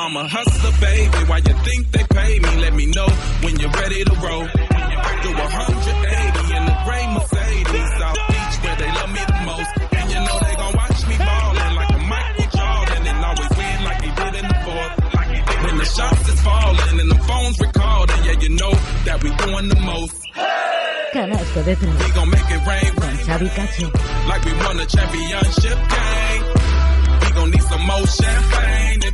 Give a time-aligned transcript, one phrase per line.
[0.00, 1.18] I'm a hustler, baby.
[1.26, 2.50] Why you think they pay me?
[2.62, 3.08] Let me know
[3.42, 4.46] when you're ready to roll.
[4.46, 9.70] Do 180 in the gray Mercedes, South Beach, where they love me the most.
[9.98, 13.78] And you know they gon' watch me ballin' like a Michael Jordan and always win
[13.82, 14.94] like he did in the fourth.
[15.18, 18.74] Like he did when the shots is falling and the phones recording, yeah, you know
[19.02, 20.14] that we doing the most.
[21.10, 21.94] Canasto de tres.
[22.06, 23.88] We gon' make it rain, Con Xavi Cacho.
[24.30, 26.42] like we won a championship game.
[27.18, 29.10] We gon' need some more champagne to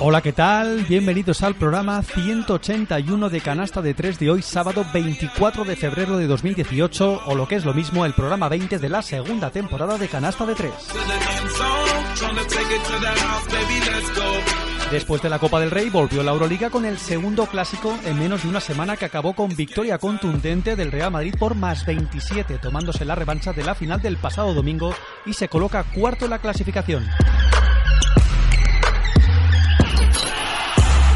[0.00, 0.84] Hola, ¿qué tal?
[0.88, 6.26] Bienvenidos al programa 181 de Canasta de 3 de hoy, sábado 24 de febrero de
[6.26, 10.08] 2018, o lo que es lo mismo, el programa 20 de la segunda temporada de
[10.08, 10.72] Canasta de 3.
[10.72, 14.90] To the end zone, tryna take it to the house, baby, let's go.
[14.90, 18.42] Después de la Copa del Rey volvió la Euroliga con el segundo clásico en menos
[18.42, 23.04] de una semana que acabó con victoria contundente del Real Madrid por más 27, tomándose
[23.04, 24.94] la revancha de la final del pasado domingo
[25.26, 27.06] y se coloca cuarto en la clasificación.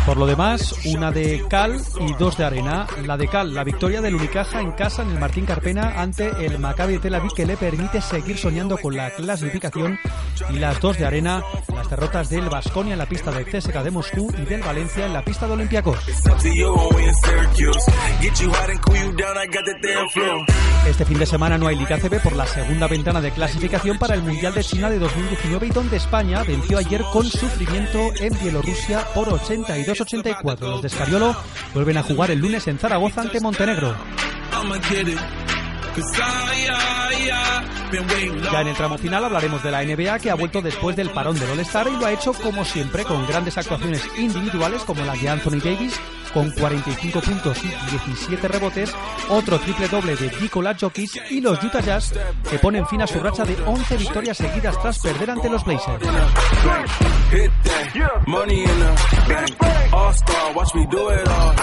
[0.06, 2.88] Por lo demás, una de cal y dos de arena.
[3.06, 6.58] La de cal, la victoria del Unicaja en casa en el Martín Carpena ante el
[6.58, 10.00] Maccabi de Tel Aviv que le permite seguir soñando con la clasificación.
[10.50, 13.90] Y las dos de arena, las derrotas del Vasconia en la pista del CSKA de
[13.92, 15.98] Moscú y del Valencia en la pista de Olympiacos.
[20.88, 24.14] Este fin de semana no hay Liga CB por la segunda ventana de clasificación para
[24.14, 29.06] el Mundial de China de 2019 y donde España venció ayer con sufrimiento en Bielorrusia
[29.14, 29.28] por
[29.92, 30.60] 82-84.
[30.60, 31.36] Los de Scariolo
[31.74, 33.94] vuelven a jugar el lunes en Zaragoza ante Montenegro.
[38.50, 41.38] Ya en el tramo final hablaremos de la NBA que ha vuelto después del parón
[41.38, 45.28] del All-Star y lo ha hecho como siempre con grandes actuaciones individuales como la de
[45.28, 46.00] Anthony Davis
[46.32, 48.94] con 45 puntos y 17 rebotes,
[49.28, 52.14] otro triple doble de Nikola Jokic y los Utah Jazz
[52.48, 56.06] que ponen fin a su racha de 11 victorias seguidas tras perder ante los Blazers.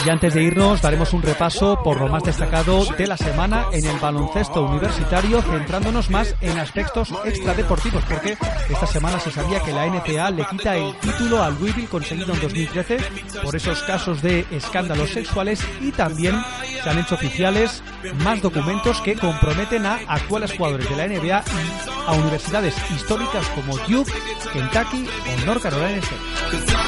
[0.05, 3.85] Y antes de irnos daremos un repaso por lo más destacado de la semana en
[3.85, 8.38] el baloncesto universitario, centrándonos más en aspectos extradeportivos, porque
[8.69, 12.41] esta semana se sabía que la NCAA le quita el título al Louisville conseguido en
[12.41, 12.97] 2013
[13.44, 16.35] por esos casos de escándalos sexuales y también
[16.83, 17.83] se han hecho oficiales
[18.23, 23.78] más documentos que comprometen a actuales jugadores de la NBA y a universidades históricas como
[23.79, 24.11] Duke,
[24.53, 26.79] Kentucky o North Carolina State.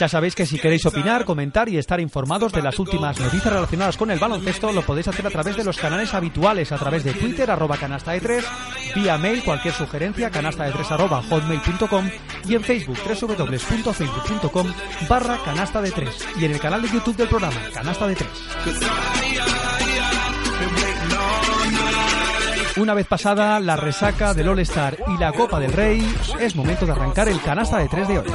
[0.00, 3.98] Ya sabéis que si queréis opinar, comentar y estar informados de las últimas noticias relacionadas
[3.98, 7.12] con el baloncesto, lo podéis hacer a través de los canales habituales, a través de
[7.12, 8.42] Twitter, arroba canasta de 3,
[8.94, 12.08] vía mail, cualquier sugerencia, canasta de 3 arroba hotmail.com
[12.48, 14.72] y en Facebook, www.facebook.com
[15.06, 19.59] barra canasta de 3 y en el canal de YouTube del programa, canasta de 3.
[22.80, 26.92] Una vez pasada la resaca del All-Star y la Copa del Rey, es momento de
[26.92, 28.26] arrancar el canasta de 3 de hoy.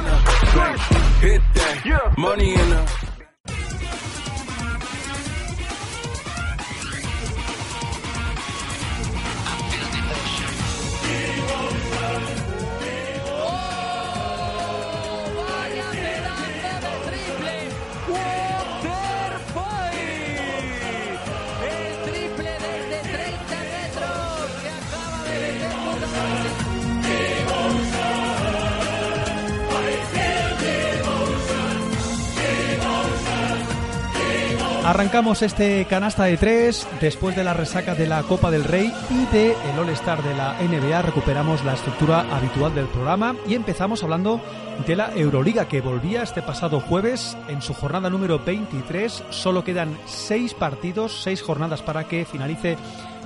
[34.86, 39.26] Arrancamos este canasta de tres después de la resaca de la Copa del Rey y
[39.34, 41.02] de el All-Star de la NBA.
[41.02, 44.40] Recuperamos la estructura habitual del programa y empezamos hablando
[44.86, 49.24] de la Euroliga que volvía este pasado jueves en su jornada número 23.
[49.30, 52.76] Solo quedan seis partidos, seis jornadas para que finalice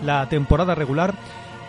[0.02, 1.12] la temporada regular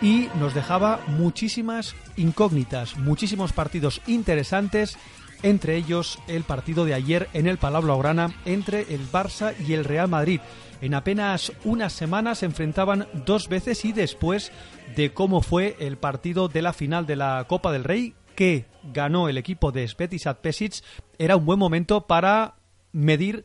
[0.00, 4.96] y nos dejaba muchísimas incógnitas, muchísimos partidos interesantes
[5.42, 9.84] entre ellos el partido de ayer en el Palau Blaugrana entre el Barça y el
[9.84, 10.40] Real Madrid.
[10.80, 14.50] En apenas unas semanas se enfrentaban dos veces y después
[14.96, 19.28] de cómo fue el partido de la final de la Copa del Rey que ganó
[19.28, 20.82] el equipo de Spetisat Pesic,
[21.18, 22.56] era un buen momento para
[22.92, 23.44] medir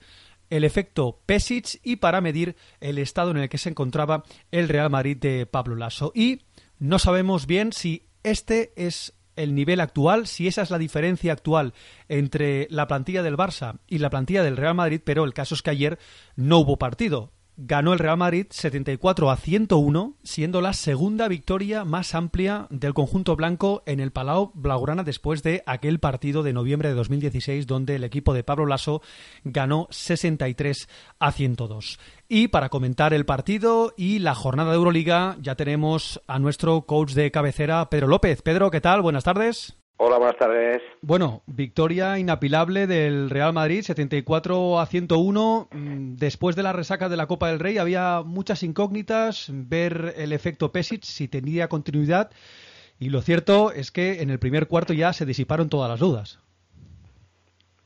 [0.50, 4.90] el efecto Pesic y para medir el estado en el que se encontraba el Real
[4.90, 6.12] Madrid de Pablo Lasso.
[6.16, 6.42] Y
[6.80, 11.74] no sabemos bien si este es el nivel actual, si esa es la diferencia actual
[12.10, 15.62] entre la plantilla del Barça y la plantilla del Real Madrid, pero el caso es
[15.62, 15.98] que ayer
[16.36, 22.14] no hubo partido ganó el Real Madrid 74 a 101, siendo la segunda victoria más
[22.16, 26.96] amplia del conjunto blanco en el Palau Blaugrana después de aquel partido de noviembre de
[26.96, 29.02] 2016 donde el equipo de Pablo Lasso
[29.44, 30.88] ganó 63
[31.20, 32.00] a 102.
[32.30, 37.14] Y para comentar el partido y la jornada de Euroliga ya tenemos a nuestro coach
[37.14, 38.42] de cabecera, Pedro López.
[38.44, 39.02] Pedro, ¿qué tal?
[39.02, 39.76] Buenas tardes.
[40.00, 40.84] Hola, buenas tardes.
[41.02, 45.70] Bueno, victoria inapilable del Real Madrid, 74 a 101.
[45.72, 50.34] Mm, después de la resaca de la Copa del Rey había muchas incógnitas, ver el
[50.34, 52.30] efecto Pesic, si tenía continuidad.
[53.00, 56.40] Y lo cierto es que en el primer cuarto ya se disiparon todas las dudas.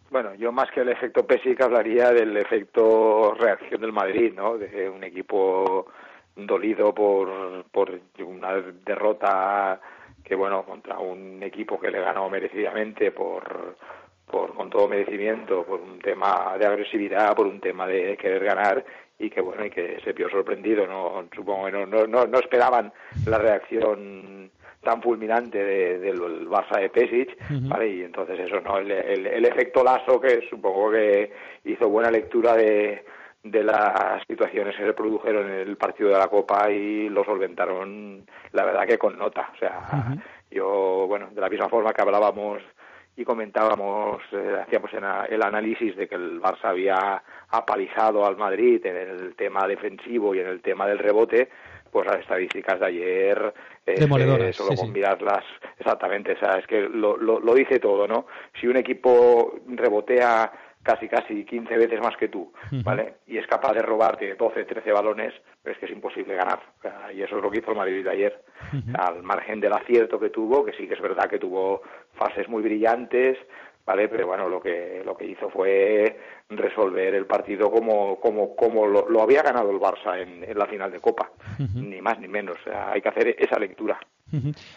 [0.09, 4.57] Bueno, yo más que el efecto Pesic hablaría del efecto reacción del Madrid, ¿no?
[4.57, 5.87] De un equipo
[6.35, 8.55] dolido por, por una
[8.85, 9.79] derrota
[10.31, 13.75] que bueno, contra un equipo que le ganó merecidamente por,
[14.25, 18.85] por con todo merecimiento, por un tema de agresividad, por un tema de querer ganar
[19.19, 22.93] y que bueno, y que se vio sorprendido, no supongo que no, no, no, esperaban
[23.25, 24.49] la reacción
[24.81, 27.37] tan fulminante de, del Barça de Pesic,
[27.67, 27.89] ¿vale?
[27.89, 28.77] Y entonces eso, ¿no?
[28.77, 31.29] El, el, el efecto Lazo, que supongo que
[31.65, 33.03] hizo buena lectura de,
[33.43, 38.25] de las situaciones que se produjeron en el partido de la Copa y lo solventaron,
[38.51, 39.49] la verdad que con nota.
[39.53, 40.15] O sea,
[40.51, 42.61] yo, bueno, de la misma forma que hablábamos
[43.15, 44.91] y comentábamos, eh, hacíamos
[45.29, 50.39] el análisis de que el Barça había apalizado al Madrid en el tema defensivo y
[50.39, 51.49] en el tema del rebote,
[51.91, 53.53] pues las estadísticas de ayer,
[53.85, 55.43] eh, solo con mirarlas,
[55.77, 58.27] exactamente, o sea, es que lo, lo, lo dice todo, ¿no?
[58.59, 60.51] Si un equipo rebotea
[60.83, 62.51] casi casi 15 veces más que tú,
[62.83, 63.15] ¿vale?
[63.27, 65.33] Y es capaz de robarte 12, 13 balones,
[65.63, 66.59] es que es imposible ganar.
[67.13, 68.41] y eso es lo que hizo el Madrid ayer.
[68.93, 71.81] al margen del acierto que tuvo, que sí que es verdad que tuvo
[72.13, 73.37] fases muy brillantes,
[73.85, 74.07] ¿vale?
[74.07, 76.17] Pero bueno, lo que, lo que hizo fue
[76.49, 80.91] resolver el partido como, como, como lo, había ganado el Barça en, en la final
[80.91, 81.31] de Copa,
[81.75, 82.57] ni más ni menos.
[82.61, 83.99] O sea, hay que hacer esa lectura.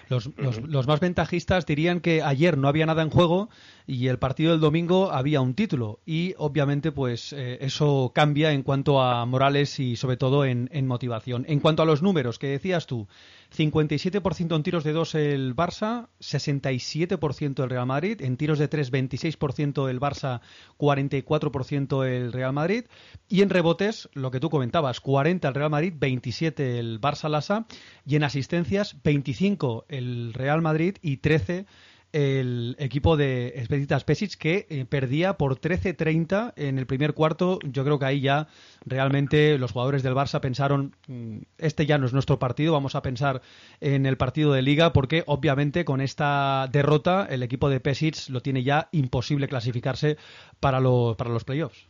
[0.09, 3.49] Los, los, más ventajistas dirían que ayer no había nada en juego
[3.87, 6.01] y el partido del domingo había un título.
[6.06, 11.45] Y obviamente pues eh, eso cambia en cuanto a Morales y sobre todo en, motivación.
[11.49, 13.09] En cuanto a los números que decías tú,
[13.56, 18.93] 57% en tiros de dos el Barça, 67% el Real Madrid, en tiros de tres
[18.93, 20.41] 26% el Barça,
[20.79, 22.85] 44% el Real Madrid.
[23.29, 27.67] Y en rebotes, lo que tú comentabas, 40 el Real Madrid, 27 el Barça Lasa
[28.05, 29.44] y en asistencias 25
[29.88, 31.67] el Real Madrid y 13
[32.14, 37.58] el equipo de Especitas Pesic que eh, perdía por 13-30 en el primer cuarto.
[37.64, 38.46] Yo creo que ahí ya
[38.87, 43.02] realmente los jugadores del Barça pensaron, mm, este ya no es nuestro partido, vamos a
[43.02, 43.41] pensar
[43.81, 48.40] en el partido de liga porque obviamente con esta derrota el equipo de Pesic lo
[48.40, 50.17] tiene ya imposible clasificarse
[50.61, 50.79] para,
[51.19, 51.88] para los playoffs.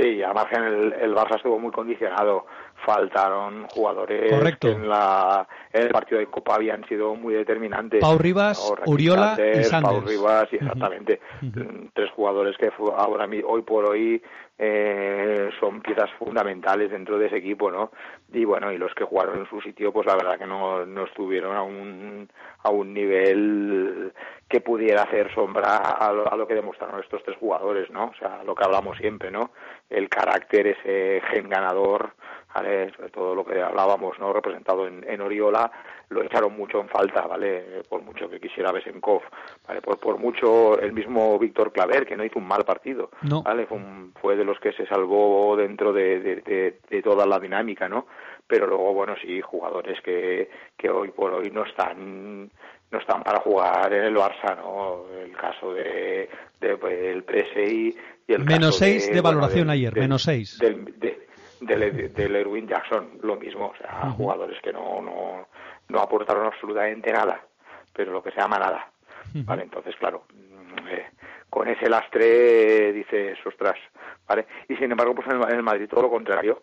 [0.00, 2.46] Sí, a margen el, el Barça estuvo muy condicionado
[2.84, 4.68] faltaron jugadores Correcto.
[4.68, 8.00] que en, la, en el partido de Copa habían sido muy determinantes.
[8.00, 8.92] Pau Rivas, ¿no?
[8.92, 9.94] Uriola y Sanders.
[9.94, 11.20] Pau Rivas, y exactamente.
[11.42, 11.90] Uh -huh.
[11.94, 14.22] Tres jugadores que ahora hoy por hoy
[14.58, 17.90] eh, son piezas fundamentales dentro de ese equipo, ¿no?
[18.32, 21.04] Y bueno, y los que jugaron en su sitio, pues la verdad que no, no
[21.04, 22.28] estuvieron a un,
[22.62, 24.12] a un nivel
[24.48, 28.06] que pudiera hacer sombra a lo, a lo que demostraron estos tres jugadores, ¿no?
[28.06, 29.50] O sea, lo que hablamos siempre, ¿no?
[29.90, 32.12] El carácter, ese gen ganador,
[32.54, 32.92] ¿vale?
[32.92, 34.32] sobre todo lo que hablábamos, ¿no?
[34.32, 35.70] representado en, en, Oriola,
[36.10, 37.82] lo echaron mucho en falta, ¿vale?
[37.88, 39.22] Por mucho que quisiera Besenkov,
[39.66, 39.80] ¿vale?
[39.80, 43.42] Por, por mucho el mismo Víctor Claver, que no hizo un mal partido, no.
[43.42, 43.66] ¿vale?
[43.66, 47.40] Fue, un, fue, de los que se salvó dentro de, de, de, de, toda la
[47.40, 48.06] dinámica, ¿no?
[48.46, 52.50] Pero luego, bueno, sí, jugadores que, que hoy por hoy no están
[52.90, 55.06] no están para jugar en el Barça, ¿no?
[55.12, 56.28] El caso de,
[56.60, 57.96] de, de el Prese y,
[58.28, 60.58] el menos caso seis de, de, valoración bueno, ayer, menos seis.
[60.58, 60.94] Del,
[61.60, 64.16] del, del Erwin Jackson, lo mismo, o sea, Uh -huh.
[64.16, 65.48] jugadores que no, no,
[65.88, 67.40] no aportaron absolutamente nada,
[67.92, 68.88] pero lo que se llama nada,
[69.34, 69.44] Uh -huh.
[69.44, 69.62] ¿vale?
[69.62, 70.24] Entonces, claro,
[70.90, 71.06] eh,
[71.50, 73.76] con ese lastre dices, ostras,
[74.28, 74.46] ¿vale?
[74.68, 76.62] Y sin embargo, pues en el, en el Madrid todo lo contrario,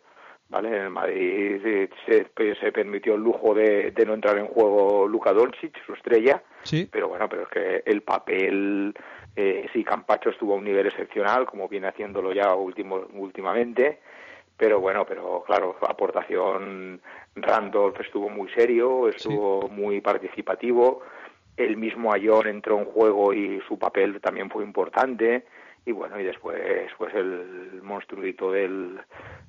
[0.50, 0.68] ¿vale?
[0.70, 1.62] En el Madrid
[2.06, 6.42] se, se permitió el lujo de, de, no entrar en juego Luka Doncic, su estrella,
[6.64, 6.88] sí.
[6.92, 8.94] pero bueno, pero es que el papel,
[9.36, 14.00] eh, sí, Campacho estuvo a un nivel excepcional, como viene haciéndolo ya último, últimamente,
[14.62, 17.02] pero bueno, pero claro, aportación
[17.36, 19.74] Randolph estuvo muy serio, estuvo sí.
[19.74, 21.02] muy participativo,
[21.58, 25.48] el mismo Ayón entró en juego y su papel también fue importante,
[25.84, 26.62] y bueno, y después
[26.96, 29.00] pues el monstruito del,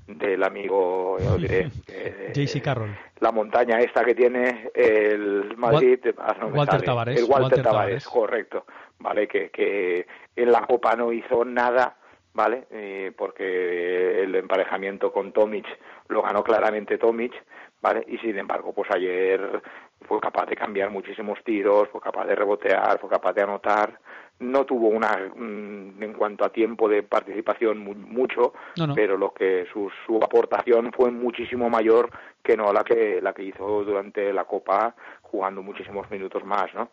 [0.06, 2.96] del amigo, ya os diré, eh, JC Carroll.
[3.20, 6.86] la montaña esta que tiene el Madrid, ah, no Walter sale.
[6.86, 8.08] Tavares, el Walter, Walter Tavares, Tavares.
[8.08, 8.64] correcto,
[8.98, 11.98] vale, que, que en la Copa no hizo nada,
[12.34, 15.66] vale, Eh, porque el emparejamiento con Tomic
[16.08, 17.32] lo ganó claramente Tomic,
[17.80, 19.62] vale, y sin embargo, pues ayer
[20.06, 23.98] fue capaz de cambiar muchísimos tiros, fue capaz de rebotear, fue capaz de anotar,
[24.42, 28.94] no tuvo una, mm, en cuanto a tiempo de participación, mu- mucho, No, no.
[28.94, 32.10] pero lo que su, su aportación fue muchísimo mayor
[32.42, 36.90] que no la que la que hizo durante la Copa jugando muchísimos minutos más, ¿no?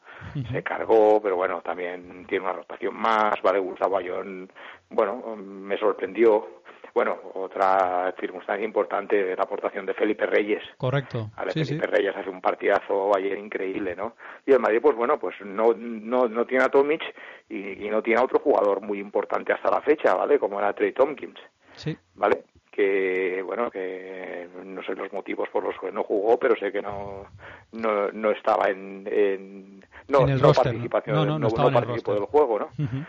[0.52, 4.50] Se cargó, pero bueno, también tiene una rotación más, vale, Gustavo Ayón,
[4.90, 6.60] bueno, me sorprendió.
[6.94, 11.30] Bueno, otra circunstancia importante, la aportación de Felipe Reyes, Correcto.
[11.50, 11.76] Sí, sí.
[11.78, 14.16] Felipe Reyes hace un partidazo ayer increíble, ¿no?
[14.46, 17.02] Y el Madrid, pues bueno, pues no, no, no tiene a Tomic
[17.48, 20.40] y, y no tiene a otro jugador muy importante hasta la fecha, ¿vale?
[20.40, 21.40] Como era Trey Tompkins,
[21.76, 21.98] Sí.
[22.16, 22.44] ¿vale?
[22.72, 26.82] Que, bueno, que no sé los motivos por los que no jugó, pero sé que
[26.82, 27.26] no,
[27.74, 32.14] no, no estaba en, en, no, En el no roster, participación, No, no, no participó
[32.14, 32.66] del juego, ¿no?
[32.84, 33.04] Ujú.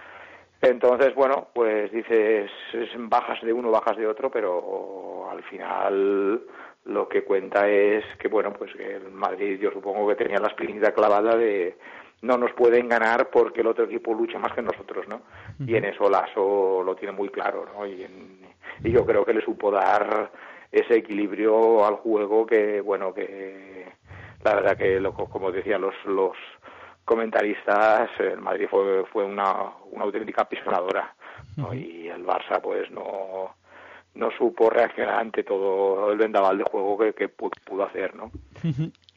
[0.63, 6.43] Entonces, bueno, pues dices, es bajas de uno, bajas de otro, pero al final
[6.85, 10.49] lo que cuenta es que, bueno, pues que el Madrid yo supongo que tenía la
[10.49, 11.77] espinita clavada de
[12.23, 15.23] no nos pueden ganar porque el otro equipo lucha más que nosotros, ¿no?
[15.67, 17.87] Y en eso Lasso lo tiene muy claro, ¿no?
[17.87, 18.41] Y, en-
[18.85, 20.31] y yo creo que le supo dar
[20.71, 23.87] ese equilibrio al juego que, bueno, que
[24.45, 26.37] la verdad que, lo, como decía los, los
[27.11, 29.53] comentaristas, el Madrid fue, fue una,
[29.91, 31.13] una auténtica pisonadora,
[31.57, 31.75] ¿no?
[31.75, 33.55] Y el Barça, pues, no
[34.13, 38.31] no supo reaccionar ante todo el vendaval de juego que, que pu- pudo hacer, ¿no?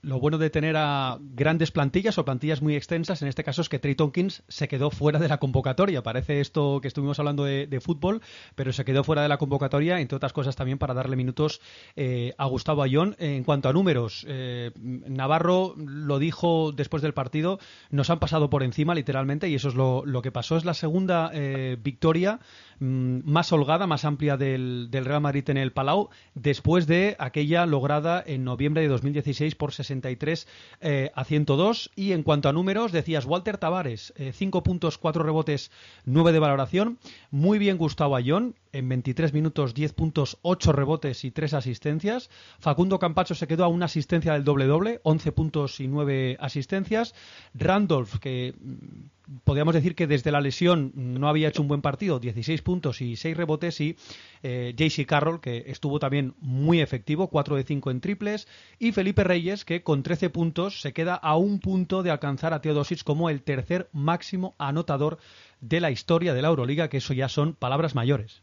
[0.03, 3.69] Lo bueno de tener a grandes plantillas o plantillas muy extensas, en este caso es
[3.69, 6.03] que Trey Tompkins se quedó fuera de la convocatoria.
[6.03, 8.21] Parece esto que estuvimos hablando de, fútbol,
[8.55, 11.61] pero se quedó fuera de la convocatoria, entre otras cosas también para darle minutos
[11.95, 13.15] eh, a Gustavo Ayón.
[13.17, 18.63] En cuanto a números, eh, Navarro lo dijo después del partido, nos han pasado por
[18.63, 20.57] encima literalmente y eso es lo, que pasó.
[20.57, 22.41] Es la segunda eh, victoria
[22.79, 27.65] mm, más holgada, más amplia del, del Real Madrid en el Palau, después de aquella
[27.65, 30.47] lograda en noviembre de 2016 por 63
[30.81, 31.91] eh, a 102.
[31.95, 35.71] Y en cuanto a números, decías Walter Tavares, 5 puntos, 4 rebotes,
[36.05, 36.99] 9 de valoración.
[37.31, 42.29] Muy bien Gustavo Ayón, en 23 minutos, 10 puntos, 8 rebotes y 3 asistencias.
[42.59, 47.13] Facundo Campacho se quedó a una asistencia del doble-doble, 11 puntos y 9 asistencias.
[47.53, 52.19] Randolph, que mm, podríamos decir que desde la lesión no había hecho un buen partido,
[52.19, 53.79] 16 puntos y 6 rebotes.
[53.79, 53.95] Y
[54.41, 58.47] eh, JC Carroll, que estuvo también muy efectivo, 4 de 5 en triples.
[58.79, 62.61] Y Felipe Reyes, que con 13 puntos se queda a un punto de alcanzar a
[62.61, 65.19] Teodosic como el tercer máximo anotador
[65.61, 68.42] de la historia de la Euroliga, que eso ya son palabras mayores.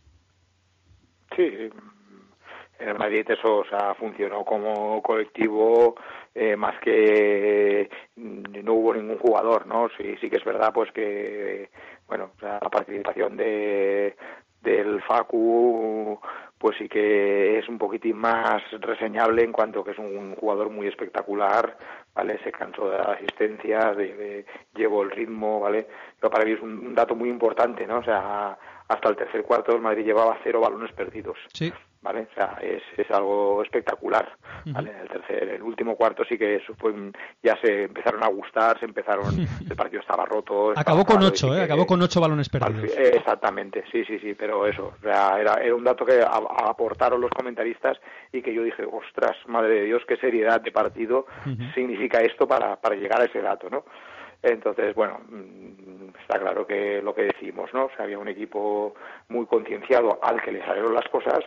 [1.40, 1.70] Sí,
[2.78, 5.94] el Madrid eso o sea, funcionó como colectivo
[6.34, 9.88] eh, más que mm, no hubo ningún jugador, ¿no?
[9.96, 11.70] Sí, sí que es verdad pues que
[12.06, 14.16] bueno, o sea, la participación de
[14.62, 16.18] del Facu
[16.58, 20.86] pues sí que es un poquitín más reseñable en cuanto que es un jugador muy
[20.88, 21.76] espectacular,
[22.14, 22.38] ¿vale?
[22.44, 25.86] Se cansó de la asistencia, de, de- llevó el ritmo, ¿vale?
[26.20, 27.98] Pero para mí es un, un dato muy importante, ¿no?
[27.98, 28.58] O sea,
[28.90, 31.38] hasta el tercer cuarto el Madrid llevaba cero balones perdidos.
[31.52, 31.72] Sí.
[32.02, 32.28] ¿vale?
[32.30, 34.26] O sea, es, es algo espectacular,
[34.72, 34.90] ¿vale?
[34.90, 36.94] En el tercer, el último cuarto sí que eso fue,
[37.42, 39.26] ya se empezaron a gustar, se empezaron,
[39.68, 40.70] el partido estaba roto.
[40.72, 41.62] estaba Acabó con malo y 8, sí ¿eh?
[41.64, 42.96] Acabó con 8 balones al perdidos.
[42.96, 46.26] eh, Exactamente, sí, sí, sí, pero eso, o sea, era, era un dato que a-
[46.28, 47.98] a- aportaron los comentaristas
[48.32, 51.26] y que yo dije, ostras, madre de Dios, qué seriedad de partido
[51.74, 53.84] significa esto para, para llegar a ese dato, ¿no?
[54.42, 57.90] Entonces, bueno, mm, está claro que lo que decimos, ¿no?
[57.98, 58.94] Había un equipo
[59.28, 61.40] muy concienciado al que le salieron las cosas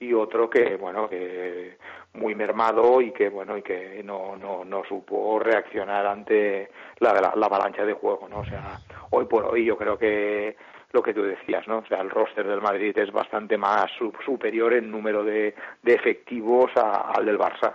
[0.00, 1.76] y otro que, bueno, que
[2.14, 7.32] muy mermado y que, bueno, y que no, no, no supo reaccionar ante la, la,
[7.34, 8.40] la avalancha de juego, ¿no?
[8.40, 10.56] O sea, hoy por hoy yo creo que
[10.92, 11.78] lo que tú decías, ¿no?
[11.78, 15.92] O sea, el roster del Madrid es bastante más su- superior en número de, de
[15.94, 17.74] efectivos al del Barça.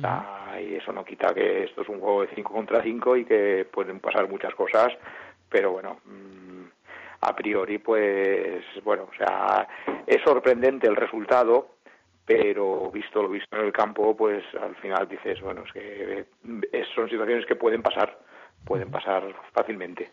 [0.00, 3.24] Sea, y eso no quita que esto es un juego de 5 contra 5 y
[3.24, 4.88] que pueden pasar muchas cosas,
[5.48, 6.62] pero bueno, mm,
[7.22, 9.66] a priori, pues, bueno, o sea,
[10.06, 11.76] es sorprendente el resultado,
[12.24, 16.24] pero visto lo visto en el campo, pues al final dices, bueno, es que eh,
[16.72, 18.18] es- son situaciones que pueden pasar,
[18.64, 20.10] pueden pasar fácilmente.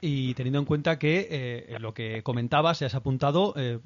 [0.00, 3.78] Y teniendo en cuenta que eh, lo que comentabas, has apuntado, eh,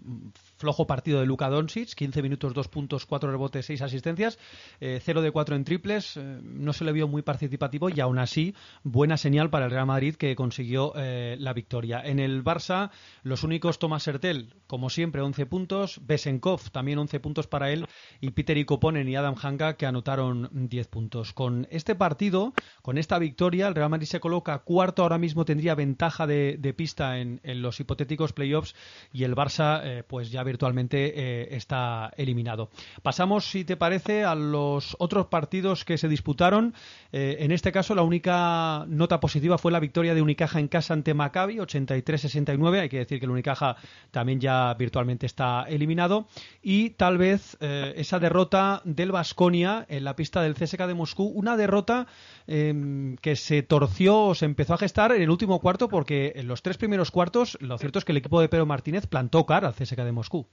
[0.57, 4.39] flojo partido de Luka Doncic, 15 minutos, 2 puntos, 4 rebotes, 6 asistencias,
[4.81, 8.19] eh, 0 de 4 en triples, eh, no se le vio muy participativo y aún
[8.19, 12.03] así buena señal para el Real Madrid que consiguió la victoria.
[12.05, 12.91] En el Barça,
[13.23, 17.87] los únicos Tomás Hertel, como siempre, 11 puntos, Besenkov también 11 puntos para él
[18.21, 21.33] y Peter Ikoponen y Adam Hanga que anotaron 10 puntos.
[21.33, 22.53] Con este partido,
[22.83, 27.21] con esta victoria, el Real Madrid se coloca cuarto, ahora mismo tendría ventaja de, pista
[27.21, 28.75] en, los hipotéticos playoffs
[29.13, 32.71] y el Barça eh, pues ya virtualmente eh, está eliminado.
[33.03, 36.75] Pasamos, si te parece, a los otros partidos que se disputaron.
[37.13, 40.95] Eh, en este caso, la única nota positiva fue la victoria de Unicaja en casa
[40.95, 42.81] ante Maccabi, 83-69.
[42.81, 43.77] Hay que decir que el Unicaja
[44.11, 46.27] también ya virtualmente está eliminado.
[46.63, 51.57] Y tal vez esa derrota del Vasconia en la pista del CSK de Moscú, una
[51.57, 52.07] derrota
[52.47, 56.49] eh, que se torció o se empezó a gestar en el último cuarto porque en
[56.49, 59.69] los tres primeros cuartos lo cierto es que el equipo de Pedro Martínez plantó cara
[59.69, 60.47] al CSK de Moscú.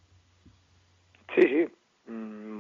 [1.36, 1.68] Sí, sí.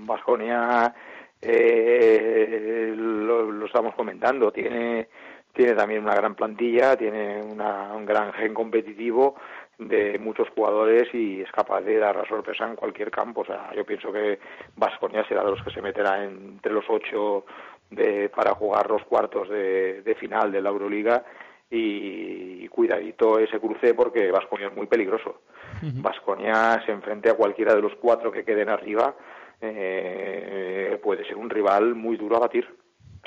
[0.05, 0.93] Vasconia,
[1.41, 5.07] eh, lo, lo estamos comentando, tiene
[5.53, 9.35] tiene también una gran plantilla, tiene una, un gran gen competitivo
[9.77, 13.41] de muchos jugadores y es capaz de dar la sorpresa en cualquier campo.
[13.41, 14.39] O sea, yo pienso que
[14.75, 17.45] Vasconia será de los que se meterá entre los ocho
[17.91, 21.23] de, para jugar los cuartos de, de final de la Euroliga
[21.70, 25.41] y, y cuidadito ese cruce porque Vasconia es muy peligroso.
[25.82, 29.15] Vasconia se enfrente a cualquiera de los cuatro que queden arriba,
[29.62, 32.67] eh, puede ser un rival muy duro a batir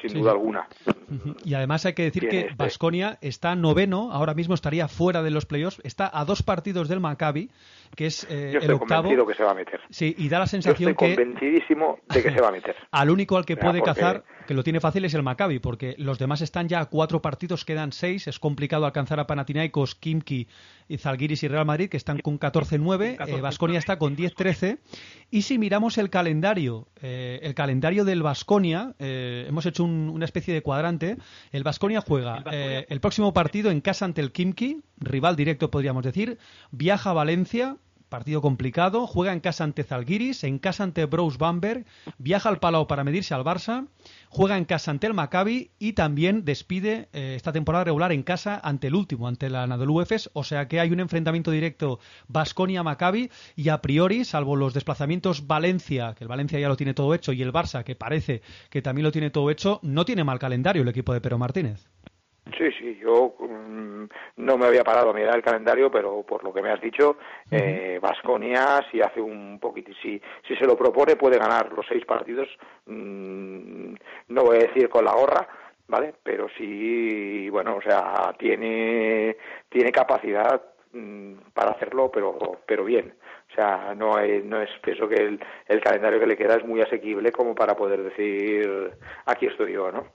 [0.01, 0.19] sin Sí.
[0.19, 0.69] duda alguna.
[1.45, 5.31] Y además hay que decir que este- Basconia está noveno, ahora mismo estaría fuera de
[5.31, 7.51] los playoffs, está a dos partidos del Maccabi,
[7.95, 9.03] que es eh, Yo el estoy octavo.
[9.03, 9.81] convencido que se va a meter.
[9.91, 12.75] Sí, y da la Yo sensación estoy que convencidísimo de que se va a meter.
[12.91, 15.95] al único al que puede porque- cazar, que lo tiene fácil, es el Maccabi, porque
[15.99, 20.47] los demás están ya a cuatro partidos, quedan seis, es complicado alcanzar a Panathinaikos, Kimki,
[20.99, 24.79] Zalgiris y Real Madrid, que están con 14-9, Basconia está con 10-13,
[25.31, 30.55] y si miramos el calendario, eh, el calendario del Basconia, hemos hecho un- una especie
[30.55, 31.17] de cuadrante,
[31.51, 36.05] el Basconia juega eh, el próximo partido en casa ante el Kimki, rival directo podríamos
[36.05, 36.39] decir,
[36.71, 37.77] viaja a Valencia,
[38.09, 41.87] Partido complicado, juega en casa ante Zalgiris, en casa ante Brous Bamberg,
[42.19, 43.89] viaja al Palau para medirse al Barça,
[44.29, 48.61] juega en casa ante el Maccabi y también despide eh, esta temporada regular en casa
[48.63, 53.29] ante el último, ante la Anadolu Efes, o sea que hay un enfrentamiento directo Basconia-Maccabi
[53.57, 57.33] y a priori, salvo los desplazamientos Valencia, que el Valencia ya lo tiene todo hecho,
[57.33, 60.83] y el Barça, que parece que también lo tiene todo hecho, no tiene mal calendario
[60.83, 61.89] el equipo de Pero Martínez.
[62.57, 64.05] Sí, sí, yo mm,
[64.37, 67.17] no me había parado a mirar el calendario, pero por lo que me has dicho,
[68.01, 72.49] Vasconia, si hace un poquito, si, si se lo propone, puede ganar los seis partidos.
[72.87, 73.95] mm,
[74.29, 75.49] no voy a decir con la gorra,
[75.89, 76.15] ¿vale?
[76.23, 79.37] Pero sí, bueno, o sea, tiene,
[79.69, 83.15] tiene capacidad mm, para hacerlo, pero, pero bien.
[83.51, 86.65] O sea, no es, no es, pienso que el, el calendario que le queda es
[86.65, 88.93] muy asequible como para poder decir,
[89.25, 90.09] aquí estoy yo, ¿no?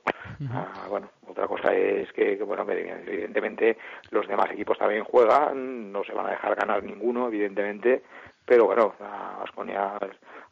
[0.52, 3.78] Ah, bueno, otra cosa es que, que, bueno, evidentemente
[4.12, 8.04] los demás equipos también juegan, no se van a dejar ganar ninguno, evidentemente,
[8.46, 9.98] pero bueno, a Vasconia,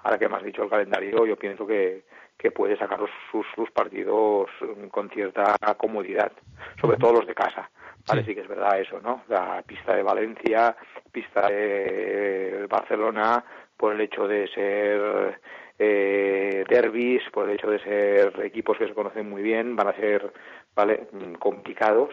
[0.03, 2.03] ahora que me has dicho el calendario, yo pienso que,
[2.37, 4.49] que puede sacar los- sus, sus partidos
[4.91, 6.31] con cierta comodidad,
[6.79, 7.69] sobre todo los de casa.
[8.09, 8.29] Vale, Sí.
[8.29, 9.23] sí que es verdad eso, ¿no?
[9.27, 10.75] La pista de Valencia,
[11.11, 13.43] pista de Barcelona,
[13.77, 15.39] por el hecho de ser
[15.77, 19.95] eh, derbis, por el hecho de ser equipos que se conocen muy bien, van a
[19.95, 20.33] ser,
[20.75, 21.07] ¿vale?
[21.11, 22.09] Mm, complicados,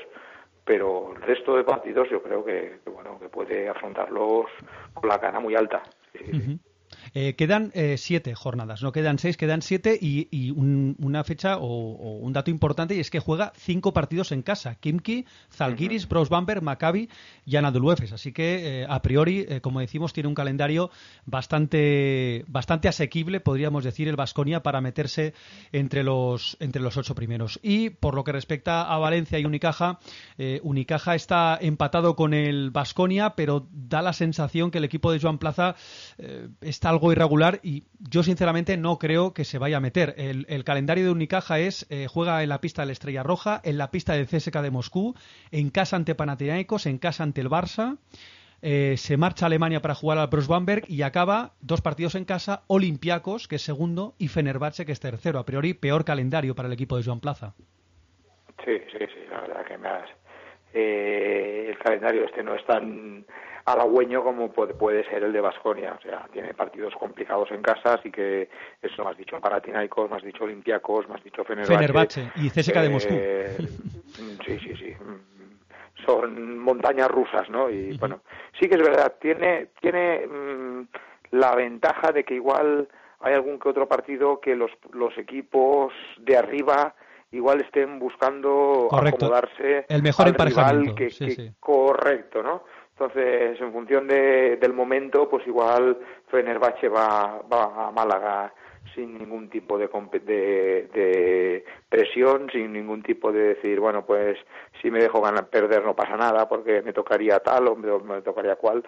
[0.64, 4.46] pero el resto de partidos yo creo que, que, bueno, que puede afrontarlos
[4.94, 5.82] con la cana muy alta.
[6.12, 6.60] Sí.
[7.14, 11.56] Eh, quedan eh, siete jornadas, no quedan seis, quedan siete y, y un- una fecha
[11.58, 16.08] o, o un dato importante y es que juega cinco partidos en casa: Kimki, Zalgiris,
[16.08, 17.08] Bros Bamberg, Maccabi
[17.44, 18.12] y Anadolu Efes.
[18.12, 20.90] Así que eh, a priori, como decimos, tiene un calendario
[21.24, 25.34] bastante bastante asequible, podríamos decir, el Vasconia para meterse
[25.72, 27.60] entre los entre los ocho primeros.
[27.62, 29.98] Y por lo que respecta a Valencia y Unicaja,
[30.62, 35.38] Unicaja está empatado con el Vasconia, pero da la sensación que el equipo de Joan
[35.38, 35.76] Plaza
[36.60, 40.14] está algo irregular y yo sinceramente no creo que se vaya a meter.
[40.16, 43.76] El, calendario de Unicaja es eh, juega en la pista de la Estrella Roja, en
[43.76, 45.14] la pista del CSK de Moscú,
[45.50, 47.98] en casa ante Panathinaikos, en casa ante el Barça.
[48.62, 52.24] eh, se marcha a Alemania para jugar al Bruce Bamberg y acaba dos partidos en
[52.24, 55.38] casa, Olympiacos, que es segundo, y Fenerbahce, que es tercero.
[55.38, 57.52] A priori, peor calendario para el equipo de Joan Plaza.
[58.64, 60.08] Sí, sí, sí, la verdad que me has...
[60.72, 63.26] eh, el calendario este no es tan
[63.66, 68.10] halagüeño como puede, ser el de Vasconia, o sea, tiene partidos complicados en casa, así
[68.12, 68.48] que
[68.80, 71.76] eso me has dicho Panathinaikos, me has dicho Olympiacos, has dicho Fenerbahce.
[71.76, 73.14] Fenerbahce y CSKA de Moscú.
[73.14, 73.56] Eh,
[74.46, 74.94] sí, sí, sí.
[76.06, 77.68] Son montañas rusas, ¿no?
[77.68, 78.20] Y bueno,
[78.60, 80.88] sí que es verdad, tiene, tiene mm,
[81.32, 82.88] la ventaja de que igual
[83.20, 86.94] hay algún que otro partido que los, los equipos de arriba
[87.32, 89.26] igual estén buscando Correcto.
[89.26, 91.50] acomodarse El mejor al rival emparejamiento, que, sí, que- sí.
[91.58, 92.62] correcto, ¿no?
[92.98, 98.54] Entonces, en función de, del momento, pues igual Fenerbahce va, va a Málaga
[98.94, 99.86] sin ningún tipo de,
[100.24, 104.38] de, presión, sin ningún tipo de decir, bueno, pues
[104.80, 108.22] si me dejo ganar, perder no pasa nada porque me tocaría tal o me, me
[108.22, 108.82] tocaría cual.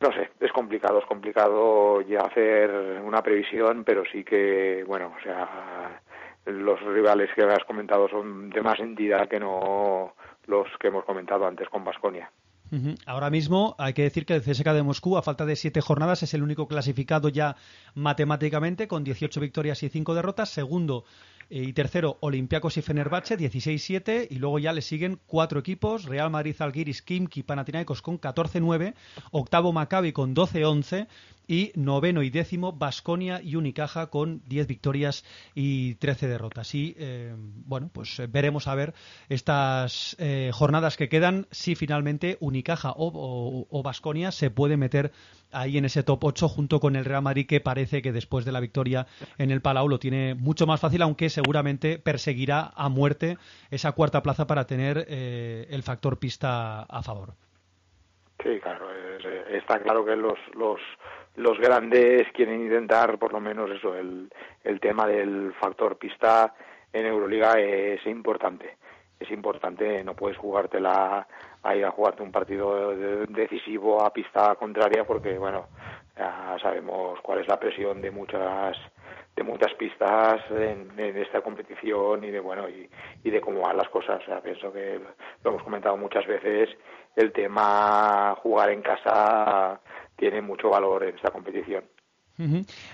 [0.00, 5.22] No sé, es complicado, es complicado ya hacer una previsión, pero sí que, bueno, o
[5.22, 6.00] sea,
[6.46, 10.14] los rivales que has comentado son de más entidad que no
[10.46, 12.28] los que hemos comentado antes con Basconia.
[13.06, 16.22] Ahora mismo hay que decir que el CSKA de Moscú, a falta de siete jornadas,
[16.22, 17.56] es el único clasificado ya
[17.94, 20.48] matemáticamente con 18 victorias y 5 derrotas.
[20.48, 21.04] Segundo
[21.50, 24.26] eh, y tercero, Olympiacos y Fenerbahce, 16-7.
[24.30, 28.94] Y luego ya le siguen cuatro equipos, Real Madrid, Algiris, Kimki, Panathinaikos con 14-9.
[29.30, 31.06] Octavo, Maccabi con 12-11.
[31.46, 36.74] Y noveno y décimo, Basconia y Unicaja con 10 victorias y 13 derrotas.
[36.74, 38.94] Y eh, bueno, pues eh, veremos a ver
[39.28, 45.12] estas eh, jornadas que quedan si finalmente Unicaja o Basconia se puede meter
[45.52, 48.52] ahí en ese top 8 junto con el Real Madrid que parece que después de
[48.52, 49.06] la victoria
[49.38, 53.36] en el Palau lo tiene mucho más fácil, aunque seguramente perseguirá a muerte
[53.70, 57.34] esa cuarta plaza para tener el factor pista a favor.
[58.42, 60.80] Sí, claro, es- está claro que los, los,
[61.36, 64.30] los grandes quieren intentar por lo menos eso, el,
[64.64, 66.54] el tema del factor pista
[66.92, 68.76] en Euroliga es importante.
[69.18, 71.26] Es importante, no puedes jugártela
[71.62, 75.68] a ir a jugarte un partido de- decisivo a pista contraria porque, bueno,
[76.16, 78.76] ya sabemos cuál es la presión de muchas
[79.36, 82.88] de muchas pistas en, en esta competición y de bueno y,
[83.24, 84.22] y de cómo van las cosas.
[84.22, 85.00] O sea, pienso que
[85.42, 86.68] lo hemos comentado muchas veces,
[87.16, 89.80] el tema jugar en casa
[90.16, 91.84] tiene mucho valor en esta competición.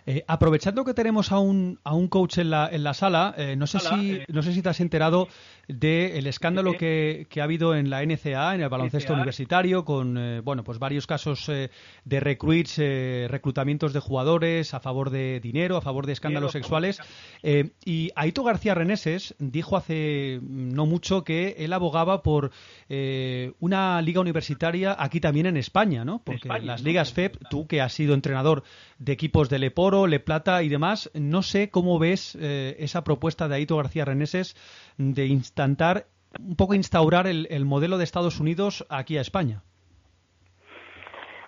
[0.06, 3.56] Eh, aprovechando que tenemos a un, a un coach en la, en la sala, eh,
[3.56, 5.28] no, sé si, no sé si te has enterado
[5.68, 10.40] del escándalo que, que ha habido en la NCA, en el baloncesto universitario, con eh,
[10.40, 11.70] bueno pues varios casos eh,
[12.04, 16.98] de recruits, eh, reclutamientos de jugadores a favor de dinero, a favor de escándalos sexuales.
[17.42, 22.50] Eh, y Aito García Reneses dijo hace no mucho que él abogaba por
[22.88, 26.22] eh, una liga universitaria aquí también en España, ¿no?
[26.24, 28.64] Porque las ligas FEP, tú que has sido entrenador
[29.00, 33.48] de equipos de Leporo, Le Plata y demás, no sé cómo ves eh, esa propuesta
[33.48, 34.54] de Aito García Reneses
[34.98, 36.06] de instantar,
[36.38, 39.62] un poco instaurar el, el modelo de Estados Unidos aquí a España.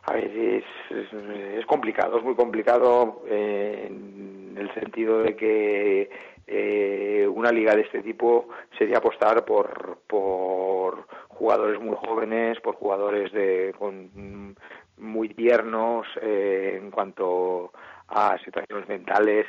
[0.05, 6.11] A ver, es, es, complicado, es muy complicado eh, en el sentido de que
[6.47, 13.31] eh, una liga de este tipo sería apostar por, por jugadores muy jóvenes, por jugadores
[13.33, 14.57] de con
[14.98, 17.72] muy tiernos eh, en cuanto
[18.09, 19.46] a situaciones mentales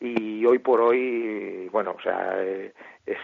[0.00, 2.72] y hoy por hoy, bueno, o sea, eh,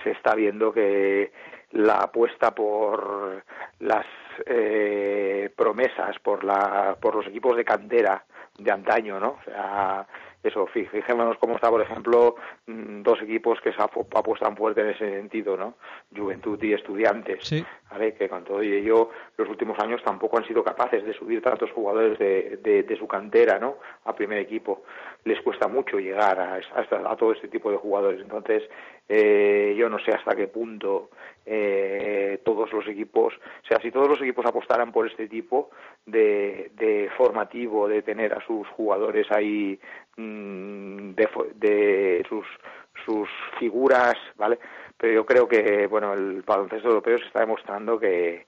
[0.02, 1.32] se está viendo que
[1.72, 3.44] la apuesta por
[3.80, 4.06] las
[4.46, 8.24] eh, promesas, por la, por los equipos de cantera
[8.58, 9.38] de antaño, ¿no?
[9.40, 10.06] O sea,
[10.42, 12.34] eso, fij- fijémonos cómo está, por ejemplo,
[12.66, 15.74] mm, dos equipos que se apu- apuestan fuerte en ese sentido, ¿no?
[16.14, 17.64] Juventud y Estudiantes, Sí.
[17.90, 18.14] ¿vale?
[18.14, 22.18] Que con todo ello, los últimos años tampoco han sido capaces de subir tantos jugadores
[22.18, 23.76] de, de, de su cantera, ¿no?
[24.04, 24.82] A primer equipo.
[25.24, 28.20] Les cuesta mucho llegar a, a a todo este tipo de jugadores.
[28.20, 28.62] Entonces,
[29.08, 31.10] eh, yo no sé hasta qué punto
[31.44, 35.70] eh, todos los equipos, o sea, si todos los equipos apostaran por este tipo
[36.06, 39.78] de, de formativo, de tener a sus jugadores ahí,
[40.16, 42.46] de, fo- de sus,
[43.04, 44.58] sus figuras, ¿vale?
[44.96, 48.46] Pero yo creo que, bueno, el baloncesto europeo se está demostrando que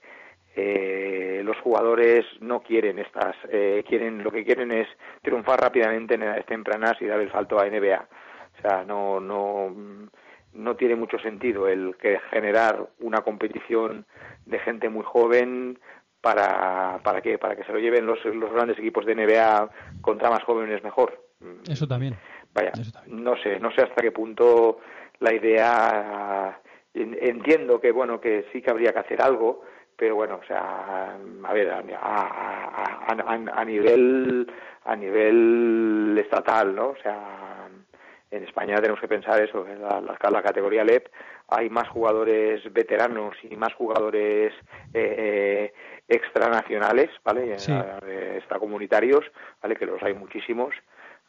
[0.55, 4.87] eh, los jugadores no quieren estas, eh, quieren, lo que quieren es
[5.21, 8.07] triunfar rápidamente en edades tempranas y dar el salto a NBA.
[8.57, 9.75] O sea, no, no,
[10.53, 14.05] no tiene mucho sentido el que generar una competición
[14.45, 15.77] de gente muy joven
[16.21, 19.69] para, para qué, para que se lo lleven los, los grandes equipos de NBA
[20.01, 21.24] contra más jóvenes mejor.
[21.69, 22.15] Eso también.
[22.53, 23.23] Vaya, Eso también.
[23.23, 24.79] no sé, no sé hasta qué punto
[25.19, 26.59] la idea
[26.93, 29.63] en- entiendo que bueno que sí que habría que hacer algo,
[29.97, 34.51] pero bueno, o sea, a ver, a, a- a- a- nivel
[34.83, 36.89] a nivel estatal, ¿no?
[36.89, 37.67] O sea,
[38.31, 41.07] en España tenemos que pensar eso, en la, la- la categoría LEP
[41.47, 44.53] hay más jugadores veteranos y más jugadores
[44.93, 45.73] eh,
[46.07, 47.57] extranacionales, ¿vale?
[47.59, 47.71] Sí.
[48.05, 49.23] Eh, extracomunitarios,
[49.61, 49.75] ¿vale?
[49.75, 50.73] Que los hay muchísimos,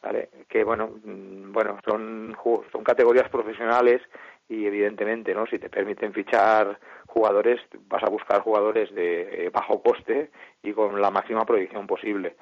[0.01, 0.29] ¿vale?
[0.47, 2.35] Que bueno, mm, bueno, son
[2.71, 4.01] son categorías profesionales
[4.49, 5.45] y evidentemente, ¿no?
[5.47, 10.29] Si te permiten fichar jugadores, vas a buscar jugadores de eh, bajo coste
[10.63, 12.35] y con la máxima proyección posible.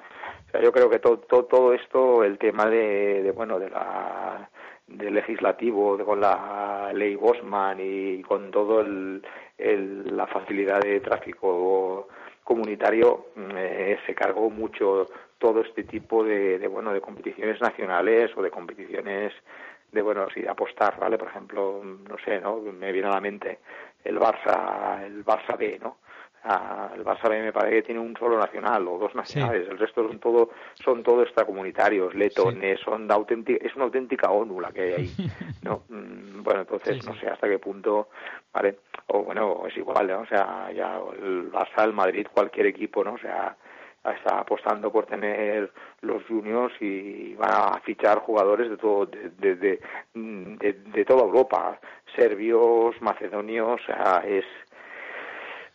[0.48, 3.70] O sea, yo creo que todo, todo, todo esto, el tema de, de bueno, de
[3.70, 4.48] la
[4.86, 9.20] del legislativo, de- con la ley Bosman y con todo el,
[9.58, 12.06] el- la facilidad de tráfico
[12.44, 15.06] comunitario, mm, eh, se cargó mucho
[15.38, 19.32] todo este tipo de, de, bueno de competiciones nacionales o de competiciones
[19.92, 23.20] de bueno sí de apostar vale por ejemplo no sé no me viene a la
[23.20, 23.58] mente
[24.04, 25.98] el Barça el Barça B no
[26.48, 29.78] Ah, el Barça B me parece que tiene un solo nacional o dos nacionales el
[29.78, 34.70] resto son todo son todo extracomunitarios letones son de auténtica es una auténtica ONU la
[34.70, 35.10] que hay ahí
[35.62, 38.10] no Mm, bueno entonces Sí, no sé hasta qué punto
[38.52, 40.20] vale o bueno es igual ¿no?
[40.20, 43.56] o sea ya el Barça el Madrid cualquier equipo no o sea
[44.14, 45.70] está apostando por tener
[46.02, 49.80] los juniors y van a fichar jugadores de todo de, de, de,
[50.14, 51.78] de- de toda Europa
[52.14, 54.44] serbios macedonios o sea es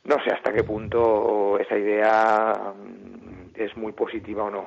[0.04, 4.66] no sé hasta qué punto esa idea mm, es muy positiva o no.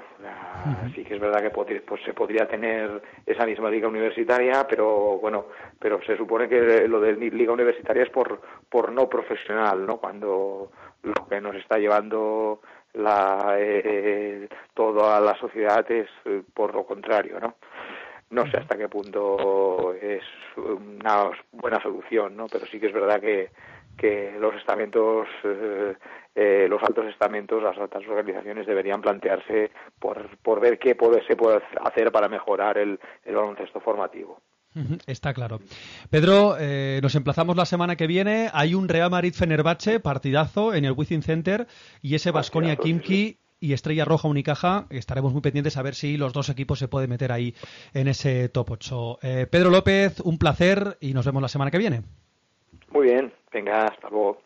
[0.95, 5.47] Sí que es verdad que pues, se podría tener esa misma liga universitaria, pero bueno,
[5.81, 9.97] pero se supone que lo de liga universitaria es por por no profesional, ¿no?
[9.97, 10.71] Cuando
[11.03, 12.61] lo que nos está llevando
[12.95, 17.57] la eh, toda la sociedad es eh, por lo contrario, ¿no?
[18.31, 20.25] No sé hasta qué punto es
[20.57, 22.47] una buena solución, ¿no?
[22.51, 23.51] Pero sí que es verdad que,
[23.97, 25.95] que los estamentos, eh,
[26.35, 31.37] eh, los altos estamentos, las altas organizaciones deberían plantearse por, por ver qué puede, se
[31.37, 34.41] puede hacer para mejorar el, el baloncesto formativo.
[35.07, 35.61] Está claro.
[36.11, 38.51] Pedro, eh, nos emplazamos la semana que viene.
[38.53, 41.67] Hay un Real Madrid-Fenerbahce, partidazo en el Wizzing Center,
[42.03, 44.87] y ese Basconia Kimki y Estrella Roja Unicaja.
[44.91, 47.55] Estaremos muy pendientes a ver si los dos equipos se pueden meter ahí
[47.93, 49.19] en ese top 8.
[49.23, 52.03] Eh, Pedro López, un placer y nos vemos la semana que viene.
[52.91, 54.39] Muy bien, venga, hasta luego.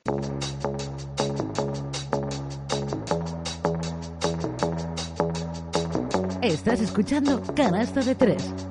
[6.43, 8.68] Estás escuchando Canasta de Tres